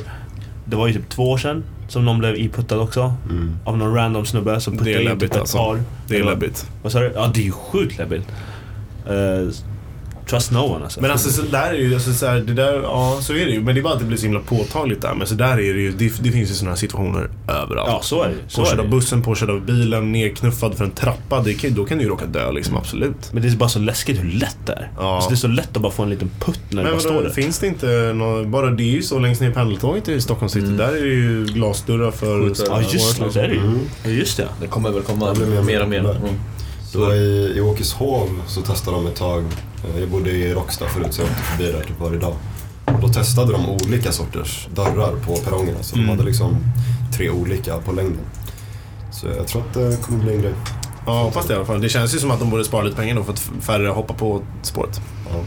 [0.66, 3.14] det var ju typ två år sedan som någon blev iputtad också.
[3.30, 3.56] Mm.
[3.66, 5.58] Av någon random snubbe som puttade är in typ ett alltså.
[5.58, 5.84] par.
[6.08, 6.68] Det är läbbigt.
[6.84, 7.12] Vad sa du?
[7.16, 8.28] Ja, det är ju sjukt läbbigt.
[9.10, 9.52] Uh,
[10.30, 11.02] trust no one alltså.
[11.02, 13.52] Men alltså så där är ju, alltså, så här, det där, ja så är det
[13.52, 13.62] ju.
[13.62, 15.14] Men det är bara att det blir så himla påtagligt där.
[15.16, 17.90] Men så där är det ju, det, det finns ju sådana här situationer överallt.
[17.92, 18.40] Ja, så är det ju.
[18.48, 21.42] Så Påkörd av bussen, påkörd av bilen, nerknuffad för en trappa.
[21.42, 23.34] Det kan, då kan du ju råka dö liksom, absolut.
[23.34, 24.92] Men det är bara så läskigt hur lätt det är.
[24.98, 25.16] Ja.
[25.16, 27.00] Alltså, det är så lätt att bara få en liten putt när det Men bara
[27.00, 27.30] står där.
[27.30, 30.50] finns det inte nå bara det är ju så längst ner i pendeltåget i Stockholm
[30.50, 30.68] city.
[30.68, 32.52] Där är det ju glasdörrar för...
[32.68, 33.60] Ja just det, så är det ju.
[33.60, 33.80] Mm.
[34.04, 34.48] Ja just det.
[34.62, 35.34] Det kommer väl komma
[35.66, 36.00] mer och mer.
[36.00, 36.36] Mm.
[36.92, 39.44] Det var i, i Åkeshov så testade de ett tag.
[39.94, 42.34] eh, Jag bodde i Råcksta förut så jag åkte förbi där typ varje dag.
[42.86, 45.78] Och då testade de olika sorters dörrar på perrongerna.
[45.84, 46.08] Så Mm.
[46.08, 46.58] de hade liksom
[47.18, 48.20] tre olika på längden.
[49.12, 50.54] Så jag tror att det kommer bli en grej.
[51.06, 51.82] Ja, hoppas det i alla fall.
[51.82, 54.16] Det känns ju som att de borde spara lite pengar då för att färre hoppar
[54.16, 55.02] på spåret.
[55.32, 55.40] Ja.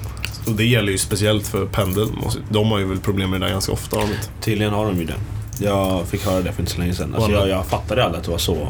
[0.46, 2.18] Och det gäller ju speciellt för pendeln.
[2.48, 3.96] De har ju väl problem med det där ganska ofta.
[4.40, 5.14] Tydligen har de ju det.
[5.58, 7.14] Jag fick höra det för inte så länge sedan.
[7.14, 8.68] Alltså, jag, jag fattade aldrig att det var så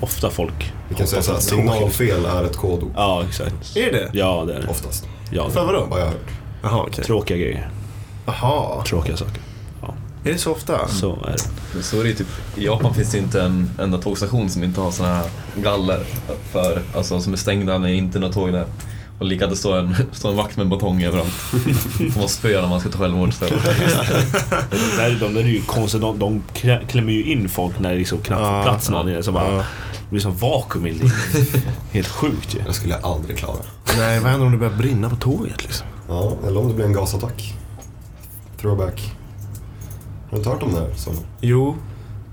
[0.00, 0.72] ofta folk...
[0.88, 2.90] Vi kan säga så här, hoppar på signalfel är ett kodord.
[2.96, 3.76] Ja, exakt.
[3.76, 4.10] Är det?
[4.12, 4.68] Ja, det är det.
[4.68, 5.08] Oftast.
[5.30, 5.86] Ja, För vadå?
[5.90, 6.30] Har jag hört.
[6.62, 7.04] Jaha, okej.
[7.04, 7.70] Tråkiga grejer.
[8.26, 8.84] Jaha.
[8.84, 9.40] Tråkiga saker.
[10.26, 10.88] Är det så ofta?
[10.88, 11.38] Så är det.
[11.74, 12.26] Men Så är det ju typ,
[12.56, 15.26] I Japan finns det inte en enda tågstation som inte har såna här
[15.56, 16.00] galler
[16.52, 18.66] för, alltså som är stängda när det inte är några tåg där.
[19.18, 21.32] Och lika det står en, står en vakt med en batong överallt.
[21.96, 23.64] Som man spöar när man ska ta självmord istället.
[24.70, 26.00] De där, de där är ju konstiga.
[26.00, 26.42] De, de
[26.88, 29.22] klämmer ju in folk när det liksom knappt får plats någon.
[29.22, 29.64] Så bara, Ja.
[29.92, 31.12] Det blir som vakuum i livet.
[31.92, 32.58] Helt sjukt ju.
[32.66, 33.56] Det skulle jag aldrig klara.
[33.96, 35.86] Nej, vad händer om det börjar brinna på tåget liksom?
[36.08, 37.54] Ja, eller om det blir en gasattack.
[38.60, 39.12] Throwback.
[40.24, 40.94] Har du inte hört om det här?
[40.96, 41.76] Som, Jo.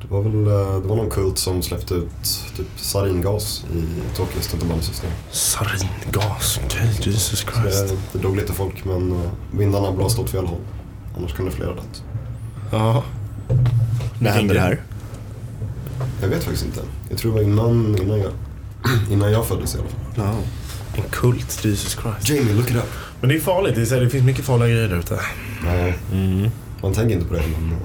[0.01, 2.09] Det var väl eh, det var någon kult som släppte ut
[2.57, 3.83] typ saringas i
[4.15, 5.11] Tokyos tunnelbanesystem.
[5.31, 6.59] Saringas.
[6.65, 7.87] Okej, Jesus Så Christ.
[7.89, 10.59] Det, det dog lite folk men eh, vindarna blåste åt fel håll.
[11.17, 12.03] Annars kunde flera dött.
[12.71, 13.03] Ja.
[14.19, 14.81] När hände det här?
[16.21, 16.81] Jag vet faktiskt inte.
[17.09, 18.31] Jag tror det var innan, innan, jag,
[19.11, 19.99] innan jag föddes i alla fall.
[20.15, 20.35] Ja.
[21.03, 21.65] En kult.
[21.65, 22.29] Jesus Christ.
[22.29, 22.83] Jamie, look it up.
[23.19, 23.75] Men det är farligt.
[23.75, 25.19] Det, är, så här, det finns mycket farliga grejer där ute.
[25.63, 26.49] Nej, Mm.
[26.81, 27.77] man tänker inte på det men eh,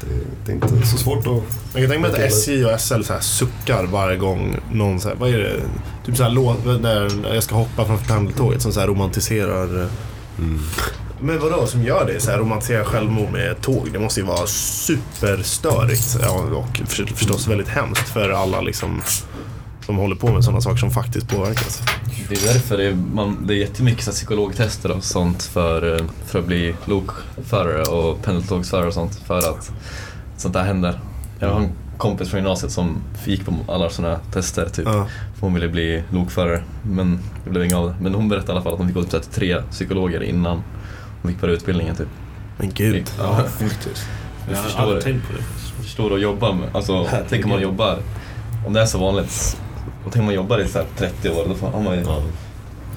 [0.00, 0.06] det,
[0.46, 1.42] det är inte så svårt att...
[1.74, 5.08] Jag kan tänka mig att SJ och SL så här suckar varje gång någon så
[5.08, 5.60] här, vad är det?
[6.06, 9.82] Typ så här låt, där jag ska hoppa från pendeltåget som så här romantiserar.
[9.82, 9.86] eh,
[11.20, 12.20] Men vadå som gör det?
[12.20, 13.88] Så här romantiserar självmord med tåg.
[13.92, 16.16] Det måste ju vara superstörigt.
[16.22, 19.02] Ja, och för- förstås väldigt hemskt för alla liksom
[19.90, 21.82] som håller på med sådana saker som faktiskt påverkas.
[22.28, 26.06] Det är därför det är, man, det är jättemycket så psykologtester och sånt för, eh,
[26.26, 29.14] för att bli lokförare och pendeltågsförare och sånt.
[29.26, 29.72] För att
[30.36, 31.00] sånt där händer.
[31.38, 34.84] Jag har en kompis från gymnasiet som gick på alla sådana här tester typ.
[34.86, 35.06] Ja.
[35.34, 37.94] För hon ville bli lokförare, men det blev inget av det.
[38.00, 40.62] Men hon berättade i alla fall att hon fick gå till tre psykologer innan
[41.22, 42.08] hon fick börja utbildningen typ.
[42.58, 43.10] Men gud.
[43.18, 44.06] Ja, faktiskt.
[44.48, 45.42] Jag Jag har förstår tänkt på det.
[45.82, 47.98] förstår att jobba med, alltså tänk om man jobbar,
[48.66, 49.56] om det är så vanligt,
[50.06, 52.00] och tänk om man jobbar i så här 30 år, då får- har man ju
[52.00, 52.16] Ja.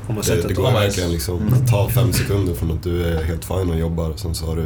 [0.08, 1.54] Om man Det, det går verkligen liksom Mm.
[1.54, 4.46] att ta fem sekunder från att du är helt fin och jobbar och sen så
[4.46, 4.66] har du,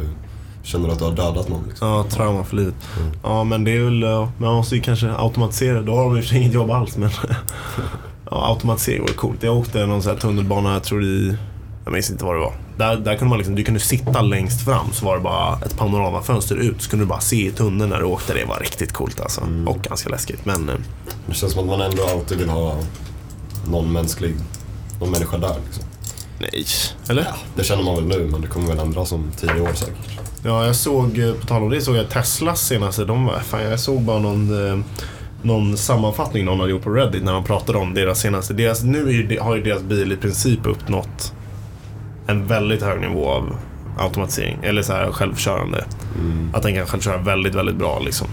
[0.62, 1.64] känner du att du har dödat någon.
[1.68, 1.88] Liksom.
[1.88, 2.74] Ja, trauma för livet.
[3.00, 3.12] Mm.
[3.22, 4.04] Ja, men det är väl...
[4.38, 5.82] Man måste ju kanske automatisera.
[5.82, 7.10] Då har för sig inget jobb alls, men...
[8.30, 9.42] Ja, automatisering vore coolt.
[9.42, 11.36] Jag åkte någon sån här tunnelbana, jag tror i...
[11.84, 12.52] Jag minns inte vad det var.
[12.78, 15.76] Där, där kunde man liksom, du kunde sitta längst fram så var det bara ett
[15.76, 16.82] panoramafönster ut.
[16.82, 18.34] Så kunde du bara se i tunneln när du åkte.
[18.34, 19.40] Det var riktigt coolt alltså.
[19.40, 19.68] Mm.
[19.68, 20.44] Och ganska läskigt.
[20.44, 20.74] Men eh,
[21.26, 22.76] Det känns som att man ändå alltid vill ha
[23.70, 24.34] någon mänsklig,
[25.00, 25.56] någon människa där.
[25.64, 25.84] Liksom.
[26.40, 26.64] nej.
[27.08, 27.26] Eller?
[27.56, 30.20] Det känner man väl nu, men det kommer väl ändras om tio år säkert.
[30.42, 33.04] Ja, jag såg, eh, på tal om det, såg jag Teslas senaste.
[33.04, 34.78] De var, fan, jag såg bara någon, eh,
[35.42, 38.54] någon sammanfattning någon hade gjort på Reddit när de pratade om deras senaste.
[38.54, 41.32] Deras, nu är har ju deras bil i princip uppnått
[42.28, 43.56] en väldigt hög nivå av
[43.98, 44.58] automatisering.
[44.62, 45.84] Eller så här självkörande.
[46.20, 46.50] Mm.
[46.54, 48.26] Att den kan självköra väldigt, väldigt bra liksom.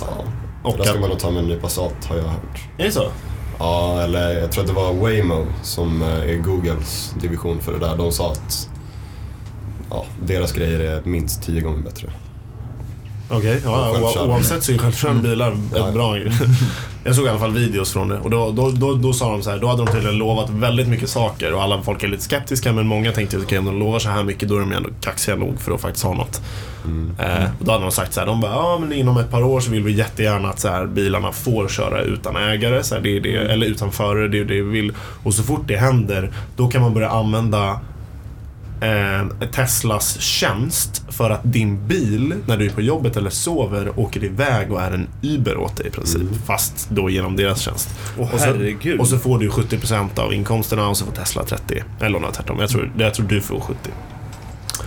[0.00, 0.24] Ja.
[0.62, 2.60] Och det ska att, man nog ta med en nypa salt, har jag hört.
[2.78, 3.04] är det så?
[3.58, 7.78] Ja, eller jag tror att det var Waymo som eh, är Googles division för det
[7.78, 7.96] där.
[7.96, 8.68] De sa att
[9.90, 12.08] ja, deras grejer är minst tio gånger bättre.
[13.32, 14.34] Okej, ja, Och o- självkörande.
[14.34, 15.88] oavsett så är självkörande bilar Ja, ja.
[15.88, 16.18] ett bra
[17.04, 19.42] Jag såg i alla fall videos från det och då, då, då, då sa de
[19.42, 22.22] så här, då hade de tydligen lovat väldigt mycket saker och alla folk är lite
[22.22, 24.72] skeptiska men många tänkte att okej om de lovar så här mycket då är de
[24.72, 26.40] ändå kaxiga nog för att faktiskt ha något.
[26.84, 27.10] Mm.
[27.18, 29.42] Eh, och då hade de sagt så här, de bara, ja men inom ett par
[29.42, 33.02] år så vill vi jättegärna att så här, bilarna får köra utan ägare, så här,
[33.02, 34.92] det är det, eller utan förare, det är det vi vill.
[35.22, 37.80] Och så fort det händer, då kan man börja använda
[38.82, 44.24] eh, Teslas tjänst för att din bil, när du är på jobbet eller sover, åker
[44.24, 46.22] iväg och är en Uber åt dig i princip.
[46.22, 46.34] Mm.
[46.46, 47.88] Fast då genom deras tjänst.
[48.18, 49.00] Åh Och så- herregud.
[49.00, 51.82] Och så får du 70% av inkomsterna och så får Tesla 30.
[52.00, 52.58] Eller är tvärtom.
[52.60, 53.90] Jag tror, jag tror du får 70.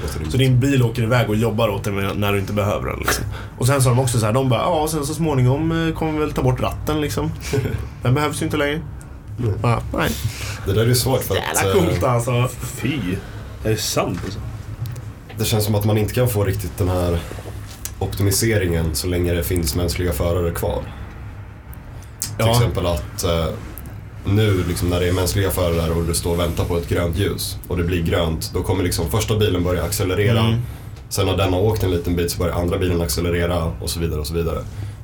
[0.01, 2.99] Låter Så din bil åker iväg och jobbar åt dig när du inte behöver den.
[2.99, 3.25] Liksom.
[3.57, 6.11] Och sen sa de också så här, de bara, ja, sen så småningom eh, kommer
[6.11, 7.31] vi väl ta bort ratten liksom.
[8.03, 8.81] Den behövs ju inte längre.
[9.63, 10.09] Ja, nej.
[10.65, 12.49] Det där är ju svårt för att Jävla coolt eh, alltså.
[12.61, 12.99] Fy.
[13.65, 14.39] Är det sant alltså?
[15.37, 17.19] det känns som att man inte kan få riktigt den här
[17.99, 20.83] optimiseringen så länge det finns mänskliga förare kvar.
[22.21, 22.51] Till Ja.
[22.51, 23.45] exempel att eh,
[24.25, 27.17] nu liksom när det är mänskliga förare och du står och väntar på ett grönt
[27.17, 30.39] ljus och det blir grönt, då kommer liksom första bilen börja accelerera.
[30.39, 30.59] Mm.
[31.09, 33.99] Sen när den har åkt en liten bit så börjar andra bilen accelerera och så
[33.99, 34.59] vidare och så vidare.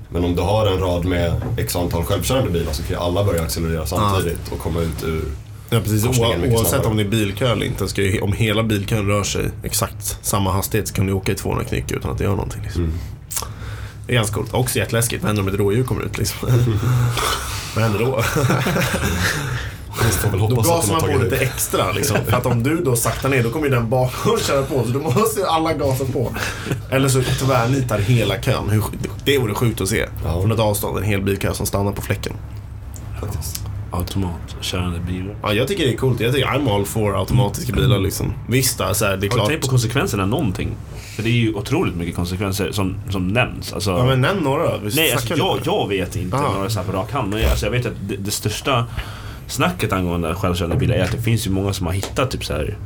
[0.10, 3.24] Men om du har en rad med x antal självkörande bilar så kan ju alla
[3.24, 5.24] börja accelerera samtidigt och komma ut ur...
[5.74, 6.06] Ja, precis.
[6.06, 7.88] Korsningen oavsett om det är bilkö eller inte.
[7.88, 11.36] Ska ju, om hela bilkön rör sig exakt samma hastighet så kan du åka i
[11.36, 12.62] 200 knyck utan att det gör någonting.
[12.64, 12.84] Liksom.
[12.84, 12.98] Mm.
[14.08, 14.54] Det är ganska coolt.
[14.54, 15.24] Också jätteläskigt.
[15.24, 16.50] Vad händer om ett rådjur kommer ut liksom?
[17.76, 18.06] Vad händer då?
[20.32, 21.42] Då gasar man på lite ut.
[21.42, 22.18] extra liksom.
[22.26, 24.84] För att om du då saktar ner då kommer ju den bakom köra på.
[24.84, 26.36] Så då måste ju alla gasa på.
[26.90, 28.82] Eller så tvärnitar hela kön.
[29.26, 30.06] Det vore sjukt att se.
[30.24, 30.42] Ja.
[30.42, 30.98] Från ett avstånd.
[30.98, 32.34] En hel bilkö som stannar på fläcken.
[33.20, 33.71] Faktiskt.
[33.92, 35.36] Automatkörande bilar.
[35.44, 36.20] Ja, jag tycker det är coolt.
[36.20, 38.34] Jag tycker I'm all for automatiska bilar liksom.
[38.50, 39.48] Visst, då, så här, det är Har klart.
[39.48, 40.70] tänkt på konsekvenserna någonting?
[41.16, 43.74] För det är ju otroligt mycket konsekvenser som, som nämns.
[43.74, 44.80] Alltså, Ja, men nämn några då.
[44.96, 46.54] Nej, alltså, jag, jag vet inte Ah.
[46.54, 47.30] några så här på rak hand.
[47.30, 48.86] Men alltså, jag vet att det, det största
[49.48, 52.54] snacket angående självkörande bilar är att det finns ju många som har hittat typ så
[52.54, 52.78] här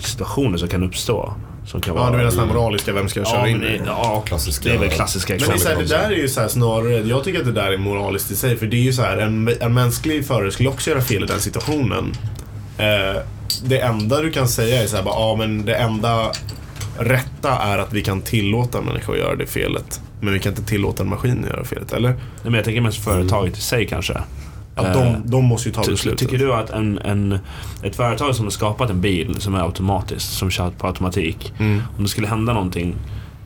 [0.00, 1.34] situationer som kan uppstå.
[1.66, 2.10] Som kan Ja, vara...
[2.10, 3.66] du menar sådana moraliska, vem ska jag köra ja, in i?
[3.78, 5.76] det, ja, Klassiska- det är väl klassiska Men det, är så exempel.
[5.78, 8.30] här, det där är ju så här snarare, jag tycker att det där är moraliskt
[8.30, 8.56] i sig.
[8.56, 11.26] För det är ju så här, en, en mänsklig förare skulle också göra fel i
[11.26, 12.12] den situationen.
[12.78, 13.22] Eh,
[13.64, 16.30] det enda du kan säga är så här, bara, ja men det enda
[16.98, 20.00] rätta är att vi kan tillåta människor att göra det felet.
[20.20, 22.08] Men vi kan inte tillåta en maskin att göra felet, eller?
[22.10, 24.14] Nej, men jag tänker mest företaget i sig kanske.
[24.74, 26.18] Att Eh, de, de måste ju ta beslutet.
[26.18, 27.38] Tycker du att en, en,
[27.82, 31.52] ett företag som har skapat en bil som är automatisk, som kör på automatik.
[31.58, 31.82] Mm.
[31.96, 32.94] Om det skulle hända någonting,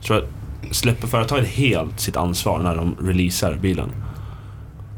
[0.03, 0.27] tror jag,
[0.75, 3.89] släpper företaget helt sitt ansvar när de releasar bilen?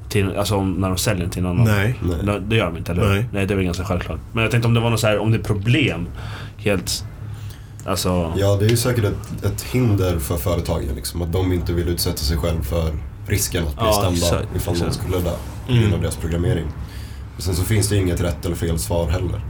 [0.09, 1.75] Till, alltså när de säljer den till någon annan?
[1.75, 1.95] Nej.
[2.23, 2.39] Nej.
[2.47, 3.09] Det gör de inte, eller?
[3.09, 3.25] Nej.
[3.33, 4.19] Nej, det är väl ganska självklart.
[4.33, 6.07] Men jag tänkte om det var något så här, om det är problem,
[6.57, 7.03] helt...
[7.85, 8.33] Alltså...
[8.37, 10.95] Ja, det är ju säkert ett, ett hinder för företagen.
[10.95, 12.93] Liksom, att de inte vill utsätta sig själv för
[13.29, 14.93] risken att bli Ja, stämda exakt, ifall exakt.
[14.95, 15.31] skulle dö
[15.67, 15.93] på grund Mm.
[15.93, 16.65] av deras programmering.
[17.37, 19.41] Och sen så finns det inget rätt eller fel svar heller.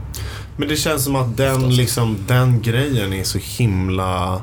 [0.56, 1.76] Men det känns som att den, Oftast.
[1.76, 4.42] liksom, den grejen är så himla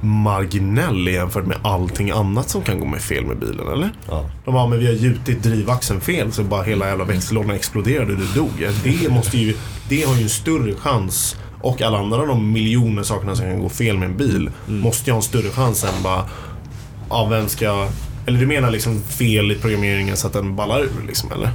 [0.00, 3.90] marginell jämfört med allting annat som kan gå med fel med bilen, eller?
[4.08, 4.24] Ja.
[4.44, 8.18] De bara, men vi har gjutit drivaxeln fel så bara hela jävla växellådan exploderade och
[8.18, 8.50] du dog.
[8.84, 9.54] Det, måste ju,
[9.88, 13.68] det har ju en större chans och alla andra de miljoner sakerna som kan gå
[13.68, 16.24] fel med en bil måste ju ha en större chans än bara,
[17.10, 17.88] ja vem ska
[18.28, 21.50] Eller du menar liksom fel i programmeringen så att den ballar ur liksom, eller?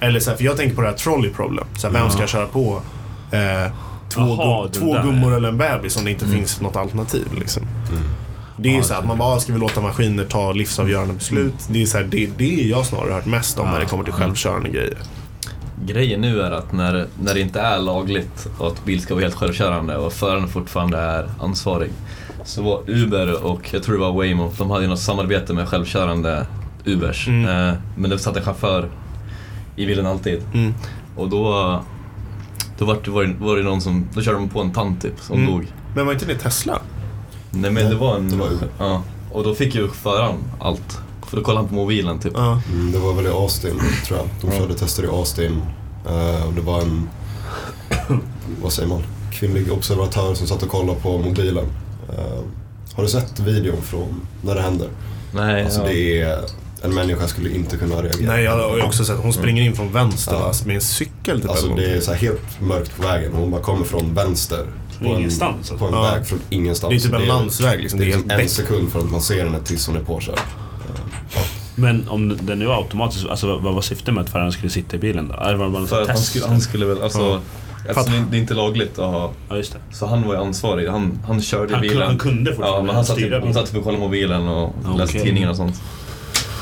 [0.00, 1.64] Eller så här, för jag tänker på det här trolley problem.
[1.78, 2.82] Så här, vem ska köra på
[3.30, 3.72] eh,
[4.08, 5.02] två, den två där.
[5.02, 7.62] gummor eller en bebis om det inte finns något alternativ liksom.
[8.56, 11.54] Det är ju så här att man bara, ska vi låta maskiner ta livsavgörande beslut?
[11.68, 14.04] Det är så här, det, det är jag snarare hört mest om när det kommer
[14.04, 14.98] till självkörande grejer.
[15.84, 19.24] Grejen nu är att när, när det inte är lagligt och att bil ska vara
[19.24, 21.90] helt självkörande och föraren fortfarande är ansvarig.
[22.46, 25.68] Så var Uber och jag tror det var Waymo, de hade ju något samarbete med
[25.68, 26.46] självkörande
[26.84, 27.28] Ubers.
[27.28, 27.68] Mm.
[27.68, 28.88] Eh, men det satt en chaufför
[29.76, 30.42] i bilen alltid.
[30.54, 30.74] Mm.
[31.16, 31.42] Och då,
[32.78, 35.02] då var det, var det, var det någon som, då körde de på en tant
[35.02, 35.50] typ som Mm.
[35.52, 35.66] dog.
[35.94, 36.78] Men var inte det Tesla?
[37.50, 38.28] Nej men det var en...
[38.28, 39.02] det var ja.
[39.32, 40.98] Och då fick ju föraren allt.
[41.26, 42.32] För då kollade han på mobilen typ.
[42.36, 42.60] Ja.
[42.72, 44.50] Mm, det var väl i Austin, tror jag.
[44.50, 45.62] De körde tester i Austin.
[46.08, 47.08] Eh, och det var en,
[48.62, 51.64] vad säger man, kvinnlig observatör som satt och kollade på mobilen.
[52.08, 52.42] Eh,
[52.94, 54.88] har du sett videon från när det händer?
[55.34, 55.86] Nej, Alltså ja.
[55.88, 56.38] det är,
[56.82, 58.32] en människa skulle inte kunna reagera.
[58.32, 60.38] Nej, jag har ju också sett hon springer in från vänster Ja.
[60.38, 61.50] va, med en cykel typ.
[61.50, 63.32] Alltså det är så här helt mörkt på vägen.
[63.32, 64.66] Hon bara kommer från vänster.
[64.98, 66.08] Från ingenstans, På en alltså.
[66.10, 66.14] Ja.
[66.14, 66.90] väg från ingenstans.
[66.90, 68.00] Det är typ en landsväg, liksom.
[68.00, 70.00] Det är Det är liksom en sekund från att man ser henne tills hon är
[70.00, 70.38] påkörd.
[71.74, 74.96] Men om den nu var automatisk, alltså vad var syftet med att föraren skulle sitta
[74.96, 75.34] i bilen då?
[75.34, 77.40] Eller var det bara en För att han skulle, han skulle väl, alltså...
[77.86, 78.00] Ja.
[78.00, 79.30] Eftersom För det är inte lagligt att ha...
[79.48, 79.78] Ja, just det.
[79.96, 80.88] Så han var ju ansvarig.
[80.88, 82.06] Han, han körde Han, bilen.
[82.06, 83.54] han kunde Ja, fortfarande men han satt, styra typ, han bilen.
[83.54, 84.98] satt typ och kollade mobilen och Okej.
[84.98, 85.80] läste tidningar och sånt.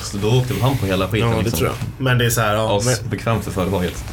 [0.03, 1.59] Så då åkte väl han på hela skiten Ja, det liksom.
[1.59, 2.05] tror jag.
[2.05, 4.05] Men det är så här, ja, men, Asbekvämt för företaget.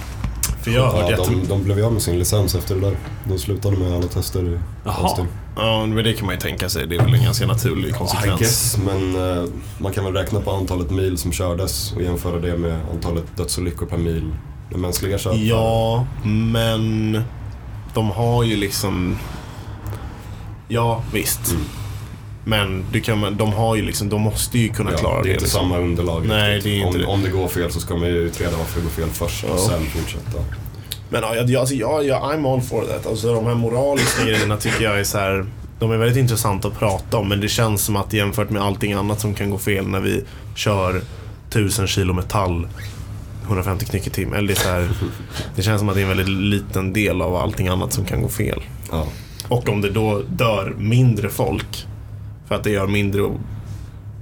[0.64, 2.98] för jag Ja, de, de blev ju av med sin licens efter det där.
[3.26, 5.28] De slutade med alla tester i Jaha.
[5.56, 6.88] Ja, men det kan man ju tänka sig.
[6.88, 8.40] Det är väl en ganska naturlig konsekvens.
[8.40, 9.44] guess, men eh,
[9.78, 13.86] man kan väl räkna på antalet mil som kördes och jämföra det med antalet dödsolyckor
[13.86, 14.32] per mil
[14.72, 15.36] med mänskliga kört.
[15.38, 17.22] Ja, men
[17.94, 19.18] de har ju liksom...
[20.68, 21.52] Ja, visst.
[21.52, 21.64] Mm.
[22.46, 25.30] Men du kan, de har ju liksom, de måste ju kunna Ja, klara det det.
[25.30, 25.62] är inte liksom.
[25.62, 26.26] samma underlag.
[26.28, 26.64] Nej, riktigt.
[26.72, 27.06] det är inte om, det.
[27.08, 29.54] om det går fel så ska man ju utreda varför det går fel först Ja.
[29.54, 30.38] och sen fortsätta.
[31.10, 33.06] Men ja, jag, alltså, jag, jag, I'm all for that.
[33.08, 35.46] Alltså, de här moraliska grejerna tycker jag är så här.
[35.80, 38.94] De är väldigt intressanta att prata om, men det känns som att jämfört med allting
[38.94, 40.24] annat som kan gå fel när vi
[40.56, 41.02] kör
[41.50, 42.68] 1000 kilo metall
[43.46, 44.34] 150 knyck i timmen.
[44.38, 44.90] Eller det, är så här,
[45.56, 48.22] det känns som att det är en väldigt liten del av allting annat som kan
[48.22, 48.62] gå fel.
[48.92, 49.08] Ja.
[49.48, 51.88] Och om det då dör mindre folk
[52.48, 53.30] för att det gör mindre...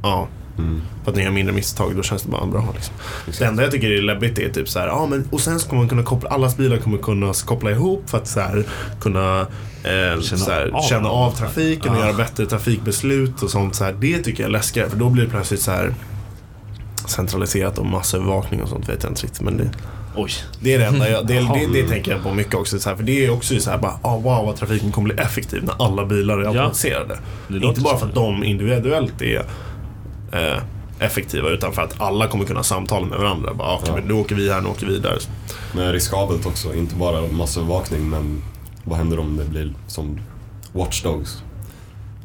[0.03, 0.81] Ja, Mm.
[1.03, 2.67] för att ni gör mindre misstag, då känns det bara bra.
[2.75, 2.95] Liksom.
[3.39, 5.69] Det enda jag tycker är läbbigt är typ så här, ja men och sen så
[5.69, 8.63] kommer man kunna koppla, allas bilar kommer kunna koppla ihop för att så här,
[9.01, 9.39] kunna
[9.83, 12.05] eh, Känna så här, av känna av trafiken och Ja.
[12.05, 13.75] göra bättre trafikbeslut och sånt.
[13.75, 13.93] Så här.
[13.93, 15.93] Det tycker jag är läskigare för då blir det plötsligt så här
[17.09, 19.41] centraliserat och massövervakning och sånt vet jag inte riktigt.
[19.41, 19.69] Men det,
[20.15, 20.31] Oj.
[20.61, 22.79] det är det enda jag, det, det, det tänker jag på mycket också.
[22.79, 25.23] Så här, för det är också så här, bara, ah, wow vad trafiken kommer bli
[25.23, 27.19] effektiv när alla bilar är automatiserade.
[27.47, 29.45] Låter Inte bara för att de individuellt är
[30.31, 30.61] eh,
[30.99, 33.53] effektiva utan för att alla kommer kunna samtala med varandra.
[33.53, 33.95] Bara, okay, Ja.
[33.95, 35.17] men nu åker vi här, nu åker vi där.
[35.75, 38.41] Men riskabelt också, inte bara massövervakning men
[38.83, 40.19] vad händer om det blir som
[40.71, 41.43] watchdogs?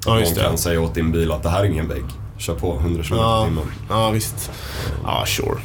[0.07, 2.05] Ja, just Någon kan säga åt din bil att det här är ingen vägg.
[2.39, 3.43] Kör på 100 km Ja.
[3.45, 3.65] i timmen.
[3.89, 4.51] Ja, visst.
[5.05, 5.59] Ja, sure.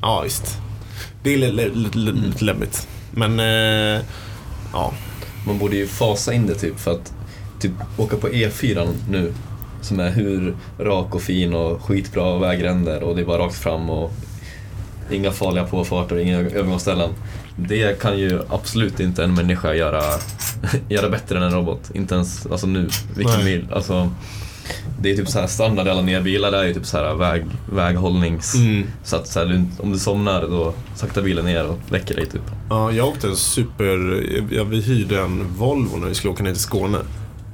[0.00, 0.58] Ja, visst.
[1.22, 2.88] Det är lite, läbbigt.
[3.10, 4.02] Men, eh,
[4.72, 4.92] ja.
[5.46, 7.12] Man borde ju fasa in det typ för att
[7.60, 9.34] typ åka på E4 nu
[9.80, 13.90] som är hur rak och fin och skitbra vägränder och det är bara rakt fram
[13.90, 14.12] och
[15.10, 17.10] inga farliga påfarter och inga övergångsställen.
[17.56, 20.02] Det kan ju absolut inte en människa göra,
[20.88, 21.90] göra bättre än en robot.
[21.94, 23.66] Inte ens alltså nu, vilken mil.
[23.72, 24.10] Alltså,
[25.00, 26.96] det är typ så här standard i alla nya bilar, det är ju typ så
[26.96, 28.54] här väg, väghållnings...
[28.54, 28.86] Mm.
[29.04, 32.42] Så att så här, om du somnar då saktar bilen ner och väcker dig typ.
[32.70, 34.22] Ja, jag åkte en super...
[34.50, 36.98] Jag, vi hyrde en Volvo när vi skulle åka ner till Skåne.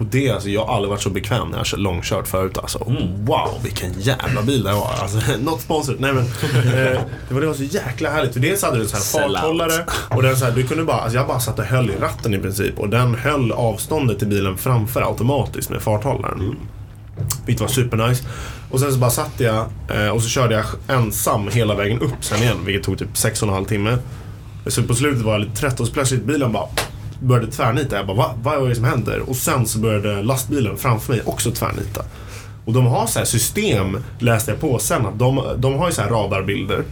[0.02, 2.58] Och det, alltså, jag har aldrig varit så bekväm när jag har kört långkört förut.
[2.58, 2.78] Alltså.
[3.18, 4.90] Wow, vilken jävla bil det var.
[5.02, 6.00] Alltså, not sponsored.
[6.00, 8.32] Nej, men, eh, det, var, det var så jäkla härligt.
[8.32, 9.86] För dels hade du här Sell farthållare.
[10.10, 12.34] Och den så här, du kunde bara, alltså, jag bara satt och höll i ratten
[12.34, 12.78] i princip.
[12.78, 16.56] Och den höll avståndet till bilen framför automatiskt med farthållaren.
[17.46, 18.24] Vilket var supernice.
[18.70, 20.64] Och sen så bara satt jag eh, och så körde jag
[20.98, 22.56] ensam hela vägen upp sen igen.
[22.64, 23.98] Vilket tog typ 6,5 timme.
[24.66, 26.66] Så på slutet var jag lite trött och så plötsligt bilen bara
[27.20, 27.96] började tvärnita.
[27.96, 28.34] Jag bara, Va?
[28.42, 29.20] vad är det som händer?
[29.20, 32.04] Och sen så började lastbilen framför mig också tvärnita.
[32.64, 35.92] Och de har så här system, läste jag på sen, att de, de har ju
[35.92, 36.84] så här radarbilder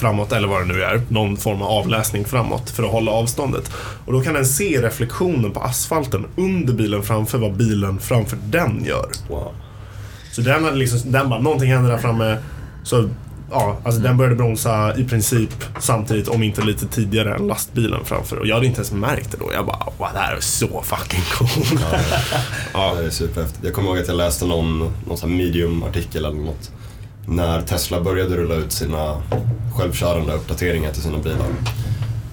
[0.00, 3.72] framåt, eller vad det nu är, någon form av avläsning framåt för att hålla avståndet.
[4.06, 8.84] Och då kan den se reflektionen på asfalten under bilen framför vad bilen framför den
[8.84, 9.10] gör.
[9.28, 9.52] Wow.
[10.32, 12.38] Så den hade liksom, den bara, någonting händer där framme.
[12.82, 13.08] Så
[13.52, 18.36] Ja, alltså den började bromsa i princip samtidigt, om inte lite tidigare än lastbilen framför.
[18.36, 19.52] Och jag hade inte ens märkt det då.
[19.52, 21.82] Jag bara, wow, det här är så fucking coolt.
[22.72, 23.64] Ja, det är superhäftigt.
[23.64, 26.70] Jag kommer ihåg att jag läste någon, någon medium-artikel eller något.
[27.26, 29.22] När Tesla började rulla ut sina
[29.76, 31.46] självkörande uppdateringar till sina bilar.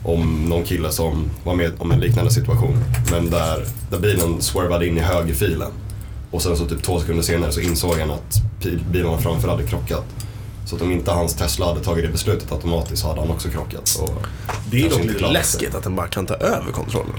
[0.04, 2.78] Om någon kille som var med om en liknande situation.
[3.12, 5.72] Men där, där bilen swervade in i högerfilen.
[6.32, 9.64] Och sen så typ två sekunder senare så insåg han att bil- bilarna framför hade
[9.64, 10.06] krockat.
[10.66, 13.50] Så att om inte hans Tesla hade tagit det beslutet automatiskt så hade han också
[13.50, 14.00] krockat.
[14.02, 14.14] Och
[14.72, 15.34] Det är dock lite sig.
[15.34, 17.14] läskigt att den bara kan ta över kontrollen.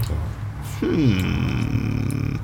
[0.81, 2.39] Hmm.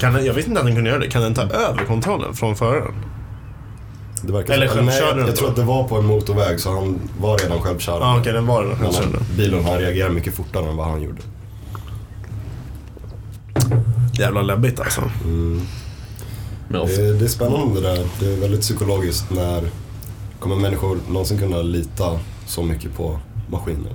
[0.00, 1.10] Kan den, jag vet inte att den kunde göra det.
[1.10, 2.94] Kan den ta över kontrollen från föraren?
[4.28, 4.74] Det verkar Eller så.
[4.74, 7.60] Nej, självkörande jag, jag tror att det var på en motorväg så han var redan
[7.60, 8.06] självkörande.
[8.06, 8.76] Ja, okej, den var den.
[8.84, 9.18] Jag kände.
[9.18, 11.22] han, bilen han reagerade mycket fortare än vad han gjorde.
[14.18, 15.00] Jävla läbbigt alltså.
[15.00, 18.06] Ofta, Det, det är spännande det där.
[18.20, 19.62] Det är väldigt psykologiskt när
[20.40, 23.18] kommer människor någonsin kunna lita så mycket på
[23.50, 23.92] maskiner?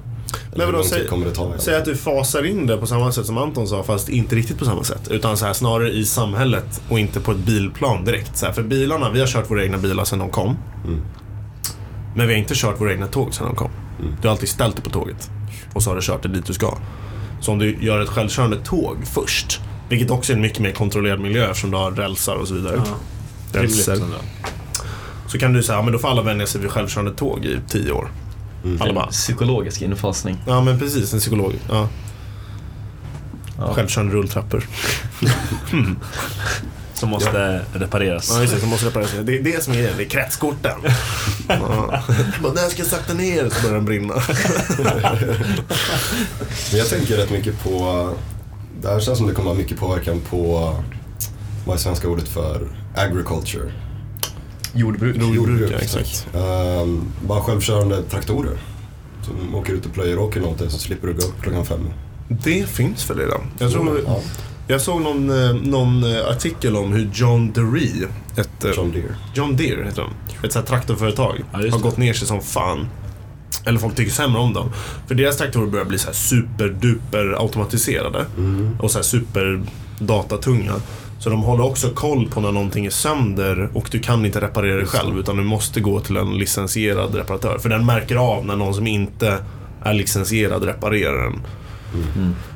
[0.55, 1.53] Men tid säg, kommer det ta?
[1.57, 4.59] säg att du fasar in det på samma sätt som Anton sa, fast inte riktigt
[4.59, 5.07] på samma sätt.
[5.11, 8.37] Utan så här, snarare i samhället och inte på ett bilplan direkt.
[8.37, 10.57] Så här, för bilarna, vi har kört våra egna bilar sedan de kom.
[10.85, 11.01] Mm.
[12.15, 13.71] Men vi har inte kört våra egna tåg sedan de kom.
[14.21, 15.29] Du har alltid ställt dig på tåget.
[15.73, 16.77] Och så har du kört det dit du ska.
[17.41, 21.19] Så om du gör ett självkörande tåg först, vilket också är en mycket mer kontrollerad
[21.19, 22.81] miljö eftersom du har rälsar och så vidare.
[23.53, 23.95] Rälser.
[23.95, 24.17] Rimligt.
[25.27, 27.59] Så kan du säga, ja men då får alla vänja sig vid självkörande tåg i
[27.69, 28.09] tio år.
[28.79, 30.37] Alla bara, psykologisk infasning.
[30.47, 31.53] ja men precis, en psykolog.
[31.69, 31.89] Ja.
[33.57, 33.73] Ja.
[33.73, 34.63] Självkörande rulltrappor.
[36.93, 38.29] Som måste repareras.
[38.33, 39.11] Ja, just det, som måste repareras.
[39.23, 40.79] Det är det som är grejen, det är kretskorten.
[41.47, 42.03] Ja.
[42.43, 43.49] Bara, när ska jag sakta ner?
[43.49, 44.13] Så börjar den brinna.
[46.71, 48.09] Men jag tänker rätt mycket på,
[48.81, 50.73] det här känns som det kommer ha mycket påverkan på,
[51.65, 53.71] vad är svenska ordet för agriculture?
[54.73, 55.15] Jordbruk.
[55.35, 56.27] Jordbruk, ja, exakt.
[56.35, 58.57] Ehm, bara självkörande traktorer.
[59.21, 61.89] Som åker ut och plöjer åkern åt dig så slipper du gå upp klockan fem.
[62.27, 63.41] Det finns väl redan.
[63.59, 64.19] Jag, tror, Ja,
[64.67, 69.15] jag såg någon, eh, någon eh, artikel om hur John Deree, ett, eh, John Deere.
[69.33, 70.09] John Deere heter de,
[70.47, 72.87] ett sånt här traktorföretag, Ja, har gått ner sig som fan.
[73.65, 74.69] Eller folk tycker sämre om dem.
[75.07, 78.25] För deras traktorer börjar bli så här superduper automatiserade.
[78.79, 80.73] Och så här superdatatunga.
[81.23, 84.79] Så de håller också koll på när någonting är sönder och du kan inte reparera
[84.79, 87.57] det själv utan du måste gå till en licensierad reparatör.
[87.57, 89.37] För den märker av när någon som inte
[89.83, 91.41] är licensierad reparerar den.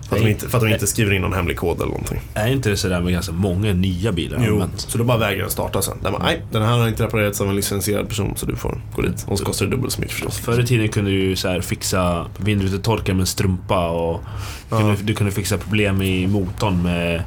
[0.09, 2.21] För, att de inte, för att de inte skriver in någon hemlig kod eller någonting.
[2.33, 4.45] Är inte det sådär med ganska många nya bilar?
[4.47, 5.97] Jo, så då bara vägrar den starta sen.
[6.03, 8.81] Där man, nej, den här har inte reparerats av en licensierad person så du får
[8.95, 9.25] gå dit.
[9.27, 10.37] Och så kostar det dubbelt så mycket förstås.
[10.37, 14.21] Förr i tiden kunde du så här fixa vindrutetorkare med en strumpa och
[14.69, 17.23] kunde, du kunde fixa problem i motorn med...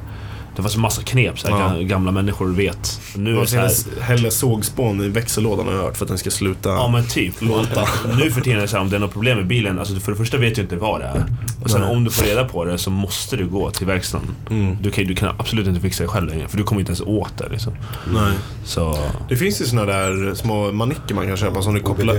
[0.55, 1.67] Det fanns en massa knep så här, Ja.
[1.67, 3.01] ga- gamla människor vet.
[3.15, 3.71] Nu är så här,
[4.01, 7.41] hellre sågspån i växellådan har jag hört för att den ska sluta Ja men typ.
[7.41, 7.87] låta.
[8.17, 9.95] Nu för tiden är det så här, om det är något problem med bilen, alltså
[9.99, 11.25] för det första vet du inte vad det är.
[11.63, 11.89] Och sen Nej.
[11.89, 14.27] om du får reda på det så måste du gå till verkstaden.
[14.49, 14.77] Mm.
[14.81, 17.01] Du, kan, du kan absolut inte fixa det själv längre, för du kommer inte ens
[17.01, 17.73] åt det liksom.
[18.13, 18.33] Nej.
[18.65, 18.97] Så...
[19.29, 22.15] Det finns ju såna där små manicker man kan köpa som du kopplar,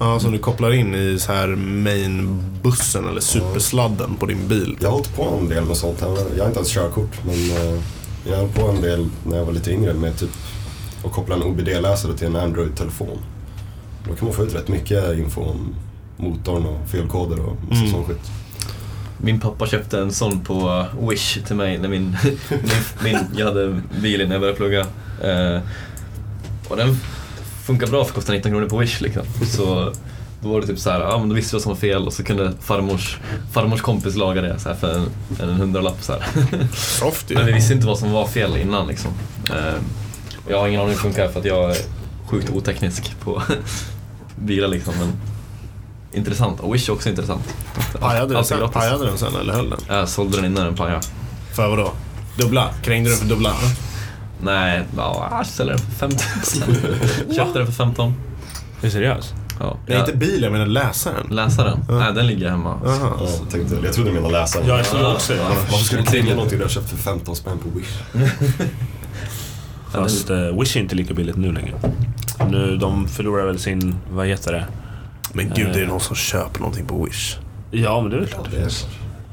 [0.00, 4.76] ja, som du kopplar in i så här main-bussen eller supersladden på din bil.
[4.80, 6.00] Jag har hållit på en del med sånt.
[6.00, 6.08] här.
[6.36, 7.47] Jag har inte ens körkort men
[8.30, 10.30] jag höll på en del när jag var lite yngre med typ
[11.04, 13.18] att koppla en OBD-läsare till en Android-telefon.
[14.08, 15.74] Då kan man få ut rätt mycket info om
[16.16, 17.92] motorn och felkoder och massa Mm.
[17.92, 18.30] sån skit.
[19.20, 22.16] Min pappa köpte en sån på Wish till mig när min,
[23.04, 24.80] min, jag hade bil när jag började plugga.
[25.22, 25.60] Eh,
[26.68, 26.96] och den
[27.66, 29.22] funkar bra för kostar 19 kronor på Wish liksom.
[29.46, 29.92] Så
[30.40, 32.06] då var det typ så här, ja men då visste vi vad som var fel
[32.06, 33.18] och så kunde farmors,
[33.52, 35.10] farmors kompis laga det så här för en,
[35.40, 36.22] en hundralapp så här.
[37.28, 37.34] Ju.
[37.34, 39.10] Men vi visste inte vad som var fel innan liksom.
[39.50, 39.74] Eh,
[40.48, 41.76] jag har ingen aning hur det funkar för att jag är
[42.26, 43.42] sjukt oteknisk på
[44.36, 44.94] bilar liksom.
[44.98, 45.12] Men
[46.12, 46.60] intressant.
[46.60, 47.54] Och Wish är också intressant.
[48.00, 49.80] Pajade den, sen, pajade den sen eller höll den?
[49.88, 51.00] Jag sålde den innan den pajade.
[51.54, 51.92] För vadå?
[52.38, 52.70] Dubbla?
[52.82, 53.54] Krängde den för dubbla?
[54.40, 58.08] Nej, ja, jag säljer den för 15 Köpte den för 15.
[58.08, 58.14] Är
[58.80, 59.34] du seriös?
[59.60, 59.76] Ja.
[59.86, 61.26] Nej, inte bil, jag menar läsaren.
[61.30, 61.78] Läsaren?
[61.88, 62.80] Nej, den ligger hemma.
[62.84, 63.12] Jaha.
[63.20, 64.66] Ja, jag, tänkte, jag trodde du menade läsaren.
[64.68, 65.40] Ja, jag trodde också det.
[65.42, 67.98] Varför skulle du kränga någonting du har köpt för 15 spänn på Wish?
[69.92, 71.74] Fast uh, Wish är inte lika billigt nu längre.
[72.50, 74.64] Nu, de förlorar väl sin, vad heter det?
[75.32, 77.36] Men gud, det är någon som köper någonting på Wish.
[77.70, 78.70] Ja men det är väl klart det är.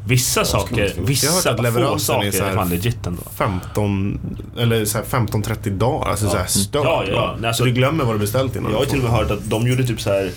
[0.07, 2.69] Vissa saker, Jag har hört vissa att få leveransen saker är så här- är fan
[2.69, 3.21] legit ändå.
[3.35, 4.19] 15,
[4.59, 6.09] eller så här 15-30 dagar.
[6.09, 8.71] Alltså så här stört Ja, ja, nej, alltså- så du glömmer vad du beställt innan.
[8.71, 10.31] Jag har till och med hört att de gjorde typ så här.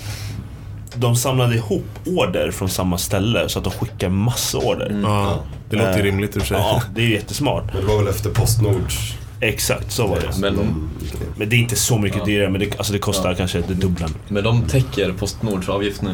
[0.95, 5.01] De samlade ihop order från samma ställe så att de skickar massa order.
[5.05, 5.39] Ja,
[5.71, 6.57] det låter ju Eh, rimligt i och för sig.
[6.57, 7.64] Ja, det är ju jättesmart.
[7.73, 10.39] Men det var väl efter Postnords Exakt, så var det.
[10.41, 10.66] Men, Mm,
[11.01, 11.11] mer.
[11.37, 12.25] Men det är inte så mycket Ja.
[12.25, 13.35] dyrare, men det, alltså det kostar Ja.
[13.37, 14.07] kanske det dubbla.
[14.29, 16.11] men de täcker Postnords avgift nu.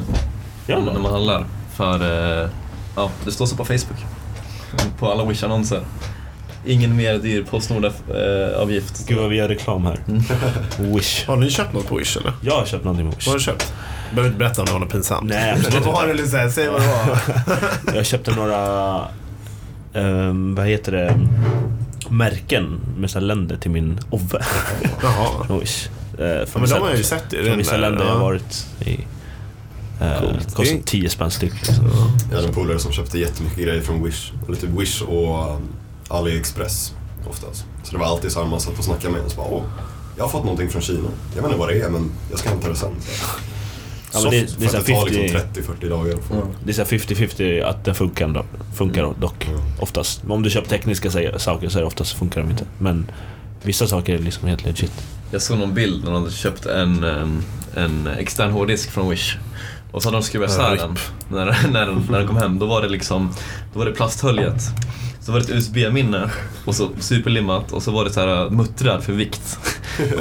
[0.67, 1.45] Ja, när man handlar.
[1.77, 1.95] För,
[2.43, 2.49] eh,
[2.97, 4.05] ja, det står så på Facebook.
[4.99, 5.81] På alla Wish-annonser.
[6.67, 9.09] Ingen mer dyr Postnord-avgift.
[9.09, 10.01] Gud vad vi gör reklam här.
[10.79, 11.27] Wish.
[11.27, 12.33] Har ni köpt något på Wish eller?
[12.41, 13.27] Jag har köpt någonting på Wish.
[13.27, 13.73] Vad har du köpt?
[14.11, 15.29] Behöver inte berätta om det var något pinsamt.
[15.31, 16.51] Nej, absolut Vad var det?
[16.51, 17.19] Säg vad det var.
[17.95, 19.01] Jag köpte några,
[19.95, 21.21] ehm, vad heter det,
[22.09, 24.45] märken med så här länder till min Ove.
[25.03, 25.45] Jaha.
[25.47, 25.89] från Wish.
[26.17, 28.13] Från Ja, men de har jag ju sett i Från vissa länder jag ja.
[28.13, 29.01] har varit i.
[30.01, 30.55] Eh, Coolt.
[30.55, 31.53] kostar Det- 10 spänn styck.
[31.53, 31.91] Liksom.
[32.31, 34.33] Jag hade en polare som köpte jättemycket grejer från Wish.
[34.47, 35.63] Eller typ Wish och um,
[36.09, 36.93] AliExpress
[37.31, 37.65] oftast.
[37.85, 39.49] Så det var alltid så här man satt och snackade med en och så bara
[39.49, 39.63] Åh,
[40.17, 41.09] jag har fått någonting från Kina.
[41.35, 42.91] Jag vet inte vad det är men jag ska hämta det sen.
[43.01, 46.17] Så, Ja, men det, det, för är det tar liksom 50 30-40 dagar.
[46.17, 46.35] få.
[46.65, 49.47] det är så här 50-50 att den funkar, då, funkar dock.
[49.49, 49.61] Mm.
[49.81, 50.23] Oftast.
[50.29, 52.65] Om du köper tekniska sa- saker så är det oftast funkar de inte.
[52.79, 53.11] Men
[53.63, 54.93] vissa saker är liksom helt legit.
[55.31, 57.43] Jag såg någon bild när de hade köpt en, en,
[57.75, 59.37] en extern hårddisk från Wish.
[59.95, 62.59] Och så hade de skruvat isär den när, när, den- när den kom hem.
[62.59, 63.33] Då var det liksom,
[63.73, 64.63] då var det plasthöljet.
[65.21, 66.31] Så var det ett USB-minne
[66.65, 69.59] och så superlimmat och så var det så här muttrar för vikt.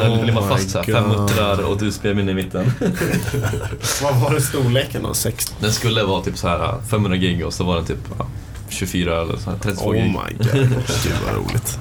[0.01, 2.71] Oh limmat fast så här, fem muttrar och ett USB-minne i mitten.
[4.03, 5.13] Vad var det storleken då?
[5.13, 5.53] 60?
[5.59, 8.25] Den skulle vara typ så här 500 gig och så var den typ ja,
[8.69, 10.03] 24 eller så här, 32 Oh gig.
[10.03, 10.69] my god.
[11.03, 11.79] Gud vad roligt.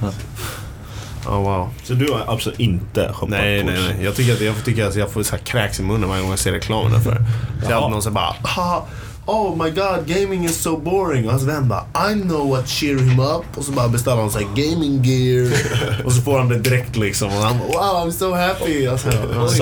[1.26, 1.68] Oh, wow.
[1.84, 4.04] Så du har absolut inte shoppat Nej, nej, nej.
[4.04, 6.30] Jag tycker att jag, tycker att jag får så här kräks i munnen varje gång
[6.30, 7.16] jag ser reklamen därför.
[7.64, 8.86] Så jag hade någon som bara "Ha,
[9.32, 11.24] Oh my god, gaming is so boring.
[11.24, 13.44] Och hans vän bara I know what cheer him up.
[13.56, 15.52] Och så bara beställer han så här gaming gear.
[16.04, 17.28] och så får han det direkt liksom.
[17.28, 18.86] Och han bara Wow, I'm so happy.
[18.86, 19.08] Alltså.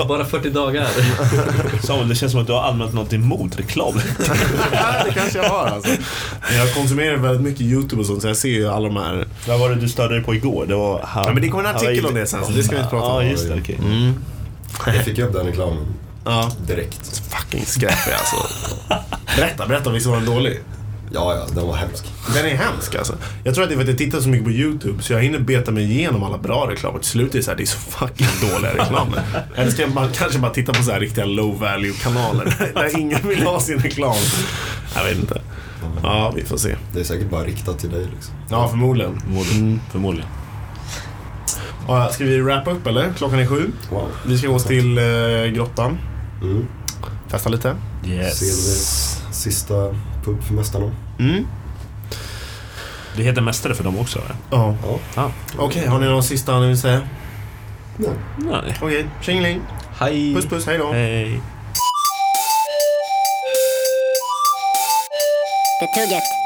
[0.01, 0.87] Oj, bara 40 dagar.
[1.83, 3.93] Samuel, det känns som att du har använt något emot reklam.
[4.73, 5.91] Ja, det kanske jag har alltså.
[6.57, 9.27] Jag konsumerar väldigt mycket YouTube och sånt så jag ser ju alla de här.
[9.47, 10.65] Vad var det du störde dig på igår?
[10.65, 12.71] Det var ha- Ja, men det kommer en artikel om det sen, så det ska
[12.75, 13.23] vi inte prata om.
[13.25, 13.59] Ja, just det.
[13.61, 13.79] Okej.
[13.83, 14.13] Mm.
[14.85, 15.77] Jag fick upp den reklamen
[16.25, 16.51] Ja.
[16.67, 17.21] direkt.
[17.29, 18.35] Fucking skräpig alltså.
[19.35, 19.89] Berätta, berätta.
[19.89, 20.59] Visst var den dålig?
[21.13, 22.05] Ja, ja, den var hemsk.
[22.33, 23.15] Den är hemsk alltså.
[23.43, 25.21] Jag tror att det är för att jag tittar så mycket på YouTube så jag
[25.21, 26.99] hinner beta mig igenom alla bra reklamer.
[26.99, 29.23] Till slut är det så här, det är så fucking dåliga reklamer.
[29.55, 32.99] Eller ska jag bara, kanske bara titta på så här riktiga low value kanaler där
[32.99, 34.15] ingen vill ha sin reklam.
[34.95, 35.41] Jag vet inte.
[36.03, 36.75] Ja, vi får se.
[36.93, 38.33] Det är säkert bara riktat till dig liksom.
[38.49, 39.19] Ja, förmodligen.
[39.19, 39.81] Förmodligen.
[39.91, 40.29] Förmodligen.
[41.87, 43.13] Ja, ska vi wrap upp eller?
[43.17, 43.71] Klockan är sju.
[43.89, 44.07] Wow.
[44.25, 45.03] Vi ska gå till eh,
[45.53, 45.97] grottan.
[46.41, 46.67] Mm.
[47.29, 47.75] Testa lite.
[48.05, 48.39] Yes.
[49.31, 50.91] Sista pub för Mästarna.
[51.19, 51.47] Mm.
[53.15, 54.19] Det heter Mästare för dem också?
[54.19, 54.35] eller?
[54.51, 54.75] Ja.
[54.83, 54.99] Ja.
[55.15, 55.31] Ja.
[55.57, 57.01] Okej, har ni någon sista ni vill säga?
[57.97, 58.09] Nej.
[58.37, 58.77] Nej.
[58.81, 59.61] Okej, tjingeling.
[59.99, 60.35] Hej!
[60.35, 60.91] Puss puss, hej då.
[60.91, 61.41] Hej.
[65.79, 66.40] The Tugget.